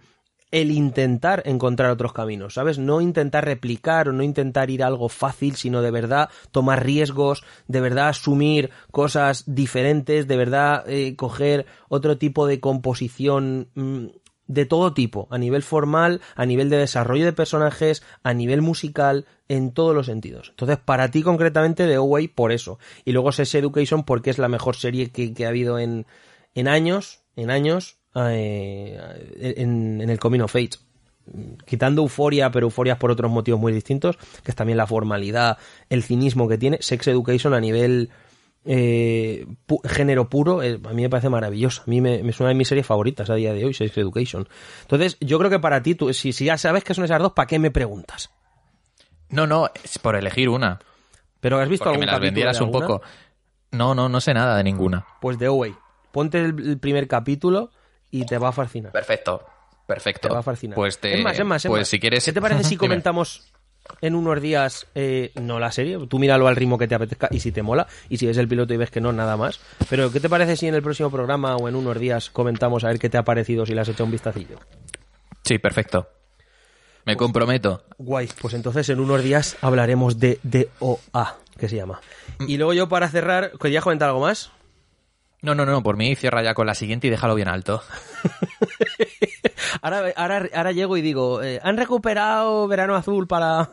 [0.51, 2.79] el intentar encontrar otros caminos, ¿sabes?
[2.79, 7.43] No intentar replicar o no intentar ir a algo fácil, sino de verdad tomar riesgos,
[7.67, 14.05] de verdad asumir cosas diferentes, de verdad eh, coger otro tipo de composición mm,
[14.49, 19.27] de todo tipo, a nivel formal, a nivel de desarrollo de personajes, a nivel musical,
[19.47, 20.49] en todos los sentidos.
[20.49, 22.79] Entonces, para ti concretamente, The Away, por eso.
[23.05, 26.07] Y luego Sex Education, porque es la mejor serie que, que ha habido en,
[26.55, 28.99] en años, en años, eh,
[29.57, 30.71] en, el Coming of Age.
[31.65, 36.01] Quitando Euforia, pero Euforia por otros motivos muy distintos, que es también la formalidad, el
[36.01, 36.79] cinismo que tiene.
[36.81, 38.09] Sex Education a nivel
[38.66, 41.82] eh, pu- género puro, eh, a mí me parece maravilloso.
[41.84, 43.97] A mí me, me es una de mis series favoritas a día de hoy, Sex
[43.97, 44.47] Education.
[44.82, 47.34] Entonces, yo creo que para ti, tú, si, si ya sabes que son esas dos,
[47.34, 48.30] ¿para qué me preguntas?
[49.30, 50.80] No, no, es por elegir una.
[51.39, 53.01] Pero has visto Porque algún me las vendieras de un poco.
[53.72, 55.05] No, no, no sé nada de ninguna.
[55.22, 55.76] Pues The Away.
[56.12, 57.70] Ponte el, el primer capítulo
[58.12, 58.91] y te va a fascinar.
[58.91, 59.45] Perfecto,
[59.86, 60.28] perfecto.
[60.28, 60.76] Te va a fascinar.
[60.76, 61.88] Pues te, es más, es más, es pues más.
[61.88, 62.26] si quieres.
[62.26, 63.47] ¿Qué te parece si comentamos
[64.01, 65.97] en unos días, eh, no la serie?
[66.07, 67.87] Tú míralo al ritmo que te apetezca y si te mola.
[68.09, 69.59] Y si ves el piloto y ves que no, nada más.
[69.89, 72.87] Pero ¿qué te parece si en el próximo programa o en unos días comentamos a
[72.87, 74.59] ver qué te ha parecido si le has hecho un vistacillo?
[75.43, 76.07] Sí, perfecto.
[77.05, 77.83] Me comprometo.
[77.97, 82.01] Guay, pues entonces en unos días hablaremos de DOA, que se llama.
[82.47, 84.51] Y luego yo para cerrar, ¿querías comentar algo más?
[85.41, 87.81] No, no, no, por mí cierra ya con la siguiente y déjalo bien alto.
[89.81, 93.69] Ahora, ahora, ahora llego y digo, eh, han recuperado Verano Azul para...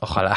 [0.00, 0.36] Ojalá.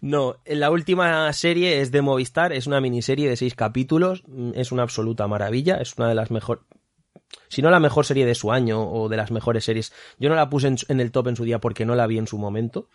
[0.00, 4.72] No, la última serie es de Movistar, es una miniserie de seis capítulos, mm, es
[4.72, 6.64] una absoluta maravilla, es una de las mejores,
[7.48, 9.92] si no la mejor serie de su año o de las mejores series.
[10.18, 12.18] Yo no la puse en, en el top en su día porque no la vi
[12.18, 12.88] en su momento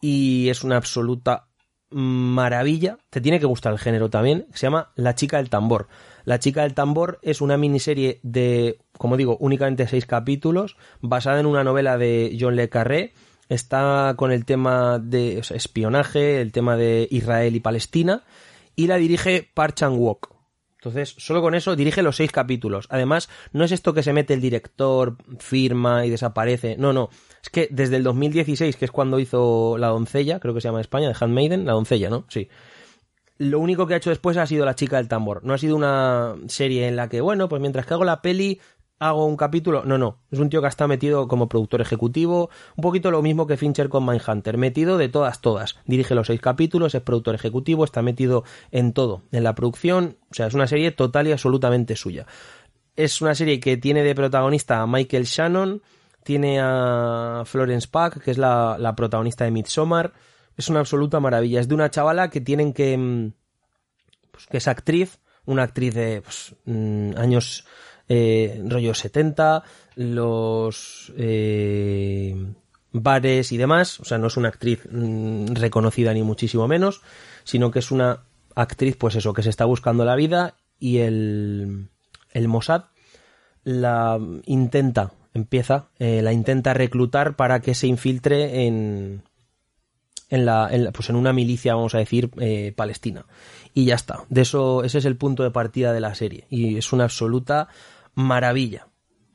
[0.00, 1.48] y es una absoluta
[1.90, 2.98] maravilla.
[3.10, 4.46] Te tiene que gustar el género también.
[4.52, 5.88] Se llama La chica del tambor.
[6.24, 11.46] La chica del tambor es una miniserie de, como digo, únicamente seis capítulos, basada en
[11.46, 13.12] una novela de John Le Carré.
[13.52, 18.24] Está con el tema de espionaje, el tema de Israel y Palestina,
[18.76, 20.34] y la dirige Park Chan Wook,
[20.78, 22.86] Entonces, solo con eso dirige los seis capítulos.
[22.88, 26.76] Además, no es esto que se mete el director, firma y desaparece.
[26.78, 27.10] No, no.
[27.42, 30.78] Es que desde el 2016, que es cuando hizo La Doncella, creo que se llama
[30.78, 32.24] en España, de Handmaiden, La Doncella, ¿no?
[32.28, 32.48] Sí.
[33.36, 35.44] Lo único que ha hecho después ha sido La Chica del Tambor.
[35.44, 38.60] No ha sido una serie en la que, bueno, pues mientras que hago la peli,
[39.02, 39.84] hago un capítulo.
[39.84, 40.20] No, no.
[40.30, 42.50] Es un tío que está metido como productor ejecutivo.
[42.76, 44.56] Un poquito lo mismo que Fincher con Mindhunter.
[44.56, 45.76] Metido de todas, todas.
[45.86, 49.22] Dirige los seis capítulos, es productor ejecutivo, está metido en todo.
[49.32, 50.18] En la producción.
[50.30, 52.26] O sea, es una serie total y absolutamente suya.
[52.94, 55.82] Es una serie que tiene de protagonista a Michael Shannon.
[56.22, 60.12] Tiene a Florence Pack, que es la, protagonista de Midsommar.
[60.56, 61.60] Es una absoluta maravilla.
[61.60, 62.96] Es de una chavala que tienen que.
[62.96, 63.32] mm,
[64.30, 65.18] Pues, que es actriz.
[65.44, 67.66] Una actriz de pues, mm, años
[68.08, 69.62] eh, rollo 70,
[69.96, 72.34] los eh,
[72.92, 74.00] bares y demás.
[74.00, 77.02] O sea, no es una actriz mm, reconocida ni muchísimo menos,
[77.44, 78.20] sino que es una
[78.54, 81.88] actriz, pues eso, que se está buscando la vida y el,
[82.32, 82.84] el Mossad
[83.64, 89.22] la intenta, empieza, eh, la intenta reclutar para que se infiltre en,
[90.28, 93.26] en la, pues en una milicia, vamos a decir, eh, palestina.
[93.74, 94.24] Y ya está.
[94.28, 96.46] De eso, ese es el punto de partida de la serie.
[96.50, 97.68] Y es una absoluta
[98.14, 98.88] maravilla.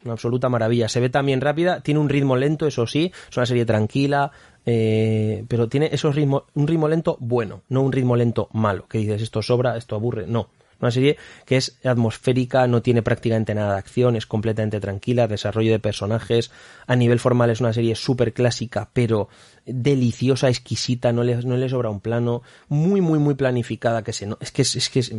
[0.03, 0.89] Una absoluta maravilla.
[0.89, 4.31] Se ve también rápida, tiene un ritmo lento, eso sí, es una serie tranquila,
[4.65, 8.99] eh, pero tiene esos ritmo, un ritmo lento bueno, no un ritmo lento malo, que
[8.99, 10.49] dices esto sobra, esto aburre, no.
[10.79, 15.71] Una serie que es atmosférica, no tiene prácticamente nada de acción, es completamente tranquila, desarrollo
[15.71, 16.51] de personajes.
[16.85, 19.29] A nivel formal es una serie súper clásica, pero
[19.65, 24.25] deliciosa, exquisita, no le, no le sobra un plano, muy, muy, muy planificada, que se
[24.25, 25.11] no, es que es, es que es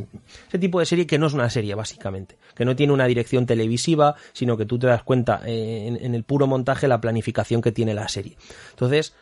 [0.48, 3.44] ese tipo de serie que no es una serie, básicamente, que no tiene una dirección
[3.44, 7.60] televisiva, sino que tú te das cuenta eh, en, en el puro montaje la planificación
[7.60, 8.36] que tiene la serie.
[8.70, 9.14] Entonces,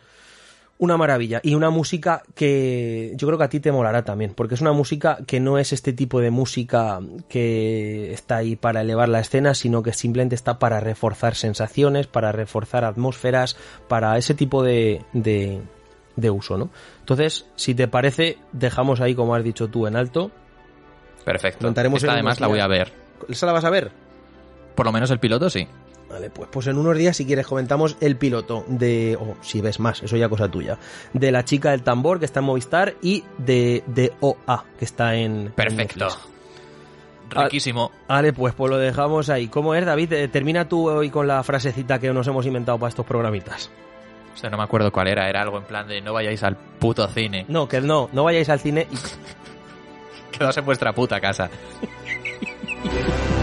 [0.79, 4.55] una maravilla y una música que yo creo que a ti te molará también, porque
[4.55, 9.09] es una música que no es este tipo de música que está ahí para elevar
[9.09, 13.57] la escena, sino que simplemente está para reforzar sensaciones, para reforzar atmósferas,
[13.89, 15.61] para ese tipo de, de,
[16.17, 16.71] de uso, ¿no?
[17.01, 20.31] Entonces, si te parece, dejamos ahí, como has dicho tú, en alto.
[21.25, 21.67] Perfecto.
[21.67, 22.93] Contaremos Esta además la voy a ver.
[23.29, 23.93] ¿Esa la vas a ver?
[24.75, 25.67] Por lo menos el piloto sí.
[26.09, 29.17] Vale, pues, pues en unos días, si quieres, comentamos el piloto de.
[29.21, 30.79] O si ves más, eso ya cosa tuya.
[31.13, 35.17] De La Chica del Tambor, que está en Movistar, y de, de OA, que está
[35.17, 35.53] en.
[35.55, 36.09] Perfecto.
[37.29, 37.91] Riquísimo.
[38.07, 39.49] Vale, pues, pues lo dejamos ahí.
[39.49, 40.13] ¿Cómo es, David?
[40.13, 43.71] Eh, Termina tú hoy con la frasecita que nos hemos inventado para estos programitas.
[44.35, 45.29] O sea, no me acuerdo cuál era.
[45.29, 47.47] Era algo en plan de no vayáis al puto cine.
[47.49, 48.97] No, que no, no vayáis al cine y
[50.37, 51.51] Quedaos en vuestra puta casa.